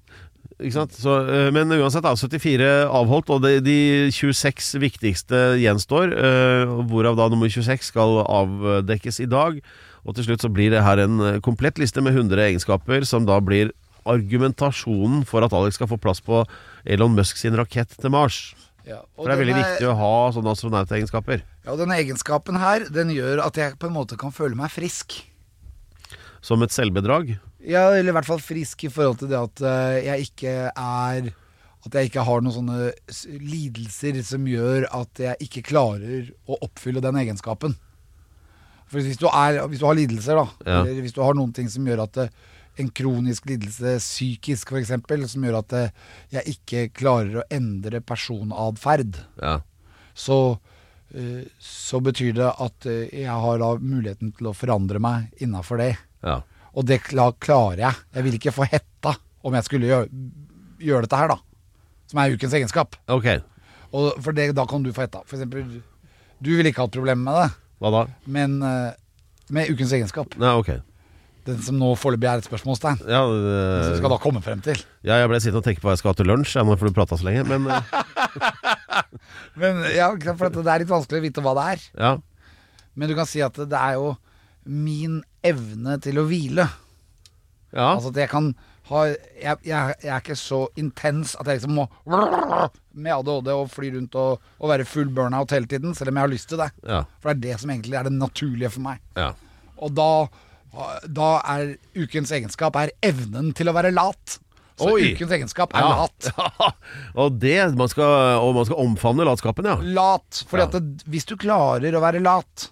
[0.59, 3.77] Så, eh, men uansett, da, 74 avholdt, og de, de
[4.11, 6.15] 26 viktigste gjenstår.
[6.19, 9.61] eh, Hvorav da nummer 26 skal avdekkes i dag.
[10.03, 13.29] Og til slutt så blir det her en eh, komplett liste med 100 egenskaper, som
[13.29, 13.71] da blir
[14.09, 16.43] argumentasjonen for at Alex skal få plass på
[16.89, 18.55] Elon Musk sin rakett til Mars.
[18.89, 21.43] Ja, For det er veldig er, viktig å ha sånne astronautegenskaper.
[21.67, 24.73] Ja, og denne egenskapen her, den gjør at jeg på en måte kan føle meg
[24.73, 25.19] frisk.
[26.41, 27.35] Som et selvbedrag.
[27.61, 31.27] Ja, eller i hvert fall frisk i forhold til det at eh, jeg ikke er
[31.87, 32.93] At jeg ikke har noen sånne
[33.43, 37.77] lidelser som gjør at jeg ikke klarer å oppfylle den egenskapen.
[38.89, 40.79] For hvis du, er, hvis du har lidelser, da, Ja.
[40.81, 42.33] eller hvis du har noen ting som gjør at eh,
[42.79, 44.93] en kronisk lidelse, psykisk f.eks.,
[45.33, 45.91] som gjør at eh,
[46.37, 49.57] jeg ikke klarer å endre personatferd, Ja.
[50.15, 50.59] så,
[51.15, 55.79] eh, så betyr det at eh, jeg har da muligheten til å forandre meg innafor
[55.83, 55.97] det.
[56.23, 56.41] ja.
[56.79, 57.95] Og det klarer jeg.
[58.15, 60.09] Jeg vil ikke få hetta om jeg skulle gjøre,
[60.79, 61.39] gjøre dette her, da.
[62.07, 62.95] Som er ukens egenskap.
[63.11, 63.41] Okay.
[63.91, 65.25] Og for det, da kan du få hetta.
[65.27, 65.81] For eksempel,
[66.39, 67.49] du ville ikke hatt problemer med det,
[67.83, 68.05] Hva da?
[68.31, 70.37] men med ukens egenskap.
[70.39, 70.71] Nei, ok.
[71.49, 72.99] Den som nå foreløpig er et spørsmålstegn.
[73.09, 74.81] Ja, Som vi skal da komme frem til.
[75.07, 76.77] ja, jeg ble sittende og tenke på hva jeg skal ha til lunsj, jeg, nå,
[76.77, 77.45] for du prata så lenge.
[77.49, 77.93] Men eh,
[79.61, 81.87] Men ja, for det er litt vanskelig å vite hva det er.
[82.05, 82.17] ja.
[82.99, 84.09] Men du kan si at det er jo
[84.67, 86.65] min evne til å hvile.
[87.71, 87.93] ja.
[87.95, 88.49] Altså at jeg kan
[88.89, 91.85] ha Jeg, jeg, jeg er ikke så intens at jeg liksom må
[93.05, 96.25] med ADHD og fly rundt og, og være full burnout hele tiden, selv om jeg
[96.27, 96.71] har lyst til det.
[96.89, 97.03] Ja.
[97.21, 99.01] For det er det som egentlig er det naturlige for meg.
[99.17, 99.31] ja.
[99.79, 100.09] Og da,
[101.09, 104.39] da er ukens egenskap er evnen til å være lat.
[104.79, 105.13] Så Oi.
[105.15, 106.05] ukens egenskap er Ja.
[106.05, 106.75] lat.
[107.19, 109.77] og det man skal, Og man skal omfavne latskapen, ja.
[109.83, 110.45] Lat.
[110.47, 110.81] Fordi Ja.
[111.11, 112.69] hvis du klarer å være lat,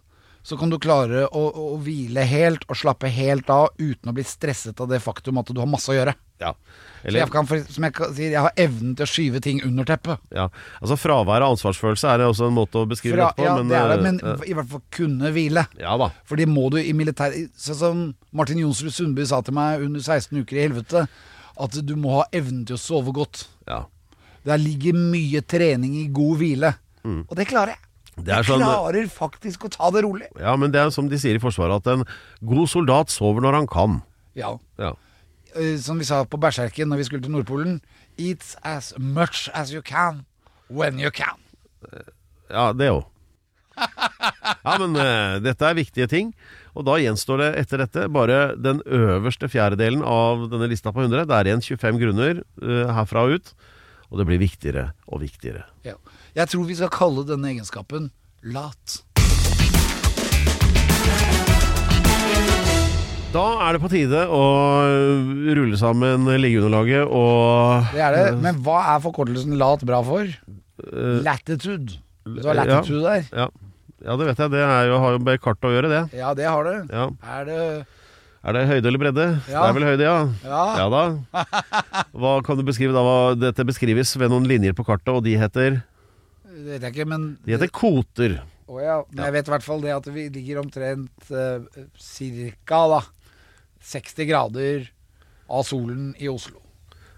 [0.46, 4.22] så kan du klare å, å hvile helt og slappe helt av uten å bli
[4.22, 6.14] stresset av det faktum at du har masse å gjøre.
[6.40, 6.52] Ja.
[7.06, 9.84] Eller, jeg kan, som jeg kan- sier, jeg har evnen til å skyve ting under
[9.84, 10.18] teppet.
[10.34, 10.48] ja.
[10.82, 13.44] Altså Fravær av ansvarsfølelse er også en måte å beskrive Fra, dette på.
[13.44, 15.66] ja, men, det det, eh, men eh, i hvert fall kunne hvile.
[15.78, 16.10] ja da.
[16.24, 20.00] For det må du i militær Sånn som Martin Jonsrud Sundby sa til meg under
[20.00, 21.06] 16 uker i helvete,
[21.58, 23.46] at du må ha evnen til å sove godt.
[23.68, 23.84] Ja.
[24.44, 26.74] Der ligger mye trening i god hvile.
[27.06, 27.78] Og det klarer jeg.
[28.16, 28.24] Mm.
[28.24, 30.26] Det er jeg sånn- klarer faktisk å ta det rolig.
[30.40, 32.04] ja, men det er som de sier i Forsvaret, at en
[32.44, 34.02] god soldat sover når han kan.
[34.34, 34.56] Ja.
[34.78, 34.94] Ja.
[35.56, 37.80] Eh, Som vi sa på Berserken når vi skulle til Nordpolen.
[38.18, 40.24] Eat as much as you can
[40.68, 41.40] when you can.
[42.50, 43.04] Ja, det òg.
[44.66, 46.30] Ja, men uh, dette er viktige ting.
[46.76, 51.26] Og da gjenstår det etter dette bare den øverste fjerdedelen av denne lista på 100.
[51.28, 53.52] Det er igjen 25 grunner uh, herfra og ut.
[54.10, 55.64] Og det blir viktigere og viktigere.
[55.86, 55.96] Ja.
[56.36, 58.10] Jeg tror vi skal kalle denne egenskapen
[58.54, 59.00] lat.
[63.34, 64.42] Da er det på tide å
[65.58, 68.24] rulle sammen liggeunderlaget og Det er det.
[68.42, 70.30] Men hva er forkortelsen lat bra for?
[71.26, 71.98] Latitude.
[72.26, 73.26] Du har latitude der.
[73.34, 73.48] Ja,
[74.06, 74.52] ja det vet jeg.
[74.54, 76.02] Det jo, har jo med kart å gjøre, det.
[76.16, 76.94] Ja, det har du.
[76.94, 77.08] Ja.
[77.36, 77.60] Er det
[78.46, 79.26] Er det høyde eller bredde?
[79.50, 79.58] Ja.
[79.58, 80.18] Det er vel høyde, ja.
[80.46, 80.86] Ja.
[80.92, 81.44] da.
[82.22, 83.18] Hva kan du beskrive da?
[83.48, 85.80] Dette beskrives ved noen linjer på kartet, og de heter
[86.46, 88.38] Det vet jeg ikke, men De heter koter.
[88.66, 88.96] Å ja.
[89.10, 91.62] Men jeg vet i hvert fall det at vi ligger omtrent uh,
[91.98, 93.02] cirka da
[93.86, 94.86] 60 grader
[95.46, 96.60] av solen i Oslo.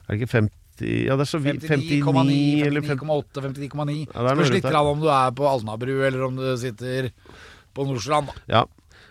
[0.07, 3.95] Er det ikke 50 Ja, det er så vidt 59,9, 59 eller 59,8, 59,9.
[4.15, 7.09] Ja, Spørs litt om du er på Alnabru, eller om du sitter
[7.75, 8.31] på Nordstrand.
[8.47, 8.63] Ja.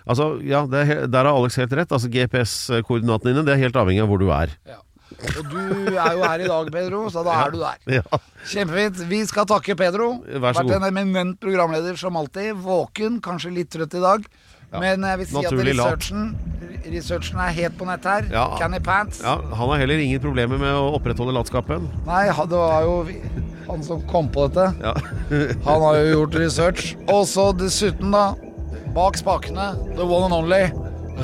[0.08, 1.92] Altså, ja, er, der har Alex helt rett.
[1.92, 4.54] Altså GPS-koordinatene dine, det er helt avhengig av hvor du er.
[4.68, 4.80] Ja.
[5.18, 5.60] Og du
[5.98, 7.80] er jo her i dag, Pedro, så da er du der.
[7.98, 8.20] Ja.
[8.48, 9.04] Kjempefint.
[9.10, 10.14] Vi skal takke Pedro.
[10.24, 12.54] Vært en eminent programleder som alltid.
[12.64, 14.28] Våken, kanskje litt trøtt i dag.
[14.72, 16.24] Men jeg vil si at naturlig at researchen,
[16.92, 18.28] researchen er helt på nett her.
[18.32, 18.46] Ja.
[18.60, 19.22] Canny Pants.
[19.24, 21.88] ja, Han har heller ingen problemer med å opprettholde latskapen.
[22.08, 22.98] Nei, det var jo
[23.68, 24.68] han som kom på dette.
[24.84, 24.94] Ja.
[25.68, 26.94] Han har jo gjort research.
[27.12, 28.30] Og så dessuten, da,
[28.96, 30.64] bak spakene, the one and only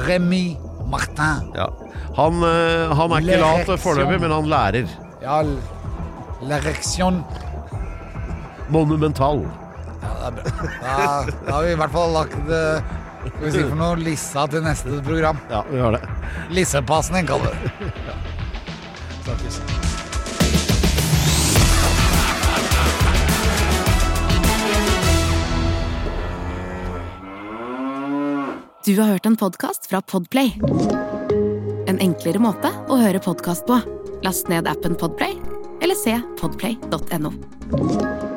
[0.08, 0.58] Remy
[0.92, 1.52] Martin.
[1.56, 1.70] ja.
[2.14, 4.92] Han, eh, han er ikke lat foreløpig, men han lærer.
[5.24, 5.40] Ja,
[6.46, 7.24] l'erection.
[8.70, 9.42] Monumental.
[10.04, 10.68] Ja, det er bra.
[10.84, 11.08] Da,
[11.48, 12.94] da har vi i hvert fall lagt eh,
[13.24, 15.40] Skal vi si for noe lissa til neste program.
[15.52, 16.04] Ja, vi har det.
[16.52, 17.94] Lissepasning, kaller vi det.
[19.24, 19.62] Snakkes.
[28.86, 30.52] Du har hørt en podcast fra Podplay.
[31.88, 33.80] En enklere måte å høre podcast på.
[34.28, 35.40] Last ned appen Podplay,
[35.80, 38.33] eller se podplay.no.